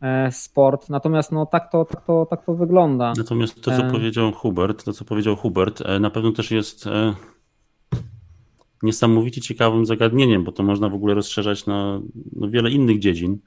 e, 0.00 0.32
sport. 0.32 0.90
Natomiast 0.90 1.32
no, 1.32 1.46
tak, 1.46 1.72
to, 1.72 1.84
tak, 1.84 2.04
to, 2.04 2.26
tak 2.30 2.44
to 2.44 2.54
wygląda. 2.54 3.12
Natomiast 3.16 3.62
to, 3.62 3.70
co 3.70 3.86
e... 3.86 3.90
powiedział 3.90 4.32
Hubert, 4.32 4.84
to, 4.84 4.92
co 4.92 5.04
powiedział 5.04 5.36
Hubert, 5.36 5.80
e, 5.80 6.00
na 6.00 6.10
pewno 6.10 6.32
też 6.32 6.50
jest 6.50 6.88
niesamowicie 8.82 9.40
ciekawym 9.40 9.86
zagadnieniem, 9.86 10.44
bo 10.44 10.52
to 10.52 10.62
można 10.62 10.88
w 10.88 10.94
ogóle 10.94 11.14
rozszerzać 11.14 11.66
na, 11.66 12.00
na 12.36 12.48
wiele 12.48 12.70
innych 12.70 12.98
dziedzin. 12.98 13.38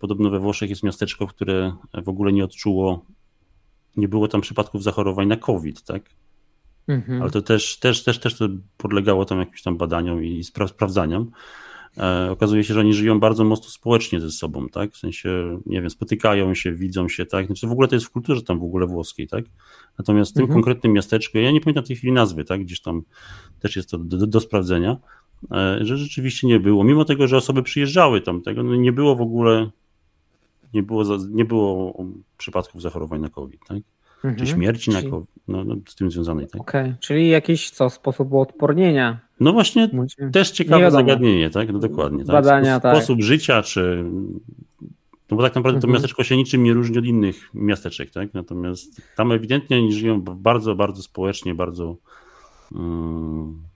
Podobno 0.00 0.30
we 0.30 0.40
Włoszech 0.40 0.70
jest 0.70 0.82
miasteczko, 0.82 1.26
które 1.26 1.72
w 2.04 2.08
ogóle 2.08 2.32
nie 2.32 2.44
odczuło, 2.44 3.06
nie 3.96 4.08
było 4.08 4.28
tam 4.28 4.40
przypadków 4.40 4.82
zachorowań 4.82 5.28
na 5.28 5.36
COVID, 5.36 5.82
tak? 5.82 6.02
Mhm. 6.88 7.22
Ale 7.22 7.30
to 7.30 7.42
też, 7.42 7.78
też, 7.78 8.04
też, 8.04 8.18
też 8.18 8.38
to 8.38 8.48
podlegało 8.76 9.24
tam 9.24 9.38
jakimś 9.38 9.62
tam 9.62 9.76
badaniom 9.76 10.24
i 10.24 10.44
spra 10.44 10.68
sprawdzaniom. 10.68 11.30
E, 11.98 12.30
okazuje 12.30 12.64
się, 12.64 12.74
że 12.74 12.80
oni 12.80 12.94
żyją 12.94 13.20
bardzo 13.20 13.44
mocno 13.44 13.70
społecznie 13.70 14.20
ze 14.20 14.30
sobą, 14.30 14.68
tak? 14.68 14.92
W 14.92 14.96
sensie, 14.96 15.60
nie 15.66 15.80
wiem, 15.80 15.90
spotykają 15.90 16.54
się, 16.54 16.72
widzą 16.72 17.08
się, 17.08 17.26
tak? 17.26 17.46
Znaczy 17.46 17.66
w 17.66 17.72
ogóle 17.72 17.88
to 17.88 17.96
jest 17.96 18.06
w 18.06 18.10
kulturze 18.10 18.42
tam 18.42 18.58
w 18.58 18.64
ogóle 18.64 18.86
włoskiej, 18.86 19.28
tak? 19.28 19.44
Natomiast 19.98 20.30
w 20.30 20.34
tym 20.34 20.42
mhm. 20.42 20.54
konkretnym 20.54 20.92
miasteczku, 20.92 21.38
ja 21.38 21.50
nie 21.50 21.60
pamiętam 21.60 21.84
w 21.84 21.86
tej 21.86 21.96
chwili 21.96 22.12
nazwy, 22.12 22.44
tak? 22.44 22.60
Gdzieś 22.60 22.80
tam 22.80 23.02
też 23.60 23.76
jest 23.76 23.90
to 23.90 23.98
do, 23.98 24.26
do, 24.26 24.40
sprawdzenia, 24.40 24.96
e, 25.52 25.78
że 25.80 25.96
rzeczywiście 25.96 26.46
nie 26.46 26.60
było. 26.60 26.84
Mimo 26.84 27.04
tego, 27.04 27.28
że 27.28 27.36
osoby 27.36 27.62
przyjeżdżały 27.62 28.20
tam, 28.20 28.42
tego 28.42 28.62
no 28.62 28.76
nie 28.76 28.92
było 28.92 29.16
w 29.16 29.20
ogóle, 29.20 29.70
nie 30.74 30.82
było, 30.82 31.04
nie 31.30 31.44
było 31.44 31.94
przypadków 32.36 32.82
zachorowań 32.82 33.20
na 33.20 33.28
COVID, 33.28 33.60
tak? 33.68 33.78
Mhm. 34.16 34.36
Czy 34.36 34.46
śmierci 34.46 34.90
czyli... 34.90 35.04
na 35.04 35.10
COVID, 35.10 35.30
no, 35.48 35.64
no, 35.64 35.76
z 35.88 35.94
tym 35.94 36.10
związanej, 36.10 36.46
tak? 36.46 36.60
Okej, 36.60 36.82
okay. 36.82 36.96
czyli 37.00 37.28
jakiś 37.28 37.70
co, 37.70 37.90
sposób 37.90 38.32
uodpornienia 38.32 39.20
no 39.40 39.52
właśnie, 39.52 39.90
też 40.32 40.50
ciekawe 40.50 40.90
zagadnienie, 40.90 41.50
tak? 41.50 41.72
No 41.72 41.78
dokładnie. 41.78 42.24
Tak? 42.24 42.32
Badania, 42.32 42.80
tak. 42.80 42.96
Sposób 42.96 43.22
życia, 43.22 43.62
czy. 43.62 44.04
No 45.30 45.36
bo 45.36 45.42
tak 45.42 45.54
naprawdę 45.54 45.76
mhm. 45.76 45.80
to 45.80 45.88
miasteczko 45.88 46.24
się 46.24 46.36
niczym 46.36 46.62
nie 46.62 46.72
różni 46.72 46.98
od 46.98 47.04
innych 47.04 47.50
miasteczek, 47.54 48.10
tak? 48.10 48.34
Natomiast 48.34 49.02
tam 49.16 49.32
ewidentnie 49.32 49.76
oni 49.76 49.92
żyją 49.92 50.20
bardzo, 50.22 50.74
bardzo 50.74 51.02
społecznie, 51.02 51.54
bardzo. 51.54 51.96
Um, 52.72 53.62
no 53.62 53.69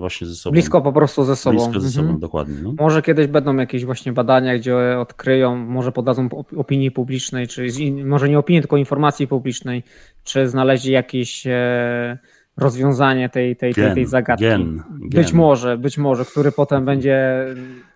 właśnie 0.00 0.26
ze 0.26 0.34
sobą. 0.34 0.52
Blisko 0.52 0.82
po 0.82 0.92
prostu 0.92 1.24
ze 1.24 1.36
sobą. 1.36 1.56
Blisko 1.56 1.80
ze 1.80 1.90
sobą, 1.90 2.02
mhm. 2.02 2.20
dokładnie. 2.20 2.54
No. 2.62 2.74
Może 2.78 3.02
kiedyś 3.02 3.26
będą 3.26 3.56
jakieś 3.56 3.84
właśnie 3.84 4.12
badania, 4.12 4.58
gdzie 4.58 4.98
odkryją, 4.98 5.56
może 5.56 5.92
podadzą 5.92 6.28
opinii 6.56 6.90
publicznej, 6.90 7.48
czy 7.48 7.66
może 8.04 8.28
nie 8.28 8.38
opinii, 8.38 8.62
tylko 8.62 8.76
informacji 8.76 9.28
publicznej, 9.28 9.82
czy 10.24 10.48
znaleźli 10.48 10.92
jakieś. 10.92 11.46
E, 11.46 12.18
rozwiązanie 12.56 13.28
tej, 13.28 13.56
tej, 13.56 13.74
tej, 13.74 13.94
tej 13.94 14.06
zagadki. 14.06 14.44
Gen, 14.44 14.82
być 15.00 15.30
gen. 15.30 15.36
może, 15.36 15.78
być 15.78 15.98
może, 15.98 16.24
który 16.24 16.52
potem 16.52 16.84
będzie 16.84 17.46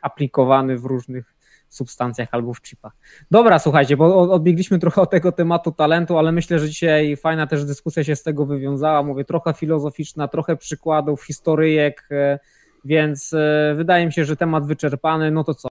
aplikowany 0.02 0.78
w 0.78 0.84
różnych 0.84 1.37
substancjach 1.68 2.28
albo 2.32 2.54
w 2.54 2.62
chipach. 2.62 2.92
Dobra, 3.30 3.58
słuchajcie, 3.58 3.96
bo 3.96 4.32
odbiegliśmy 4.32 4.78
trochę 4.78 5.00
od 5.00 5.10
tego 5.10 5.32
tematu 5.32 5.72
talentu, 5.72 6.18
ale 6.18 6.32
myślę, 6.32 6.58
że 6.58 6.68
dzisiaj 6.68 7.16
fajna 7.16 7.46
też 7.46 7.64
dyskusja 7.64 8.04
się 8.04 8.16
z 8.16 8.22
tego 8.22 8.46
wywiązała. 8.46 9.02
Mówię, 9.02 9.24
trochę 9.24 9.54
filozoficzna, 9.54 10.28
trochę 10.28 10.56
przykładów, 10.56 11.24
historyjek, 11.24 12.08
e, 12.10 12.38
więc 12.84 13.32
e, 13.32 13.74
wydaje 13.76 14.06
mi 14.06 14.12
się, 14.12 14.24
że 14.24 14.36
temat 14.36 14.66
wyczerpany. 14.66 15.30
No 15.30 15.44
to 15.44 15.54
co? 15.54 15.66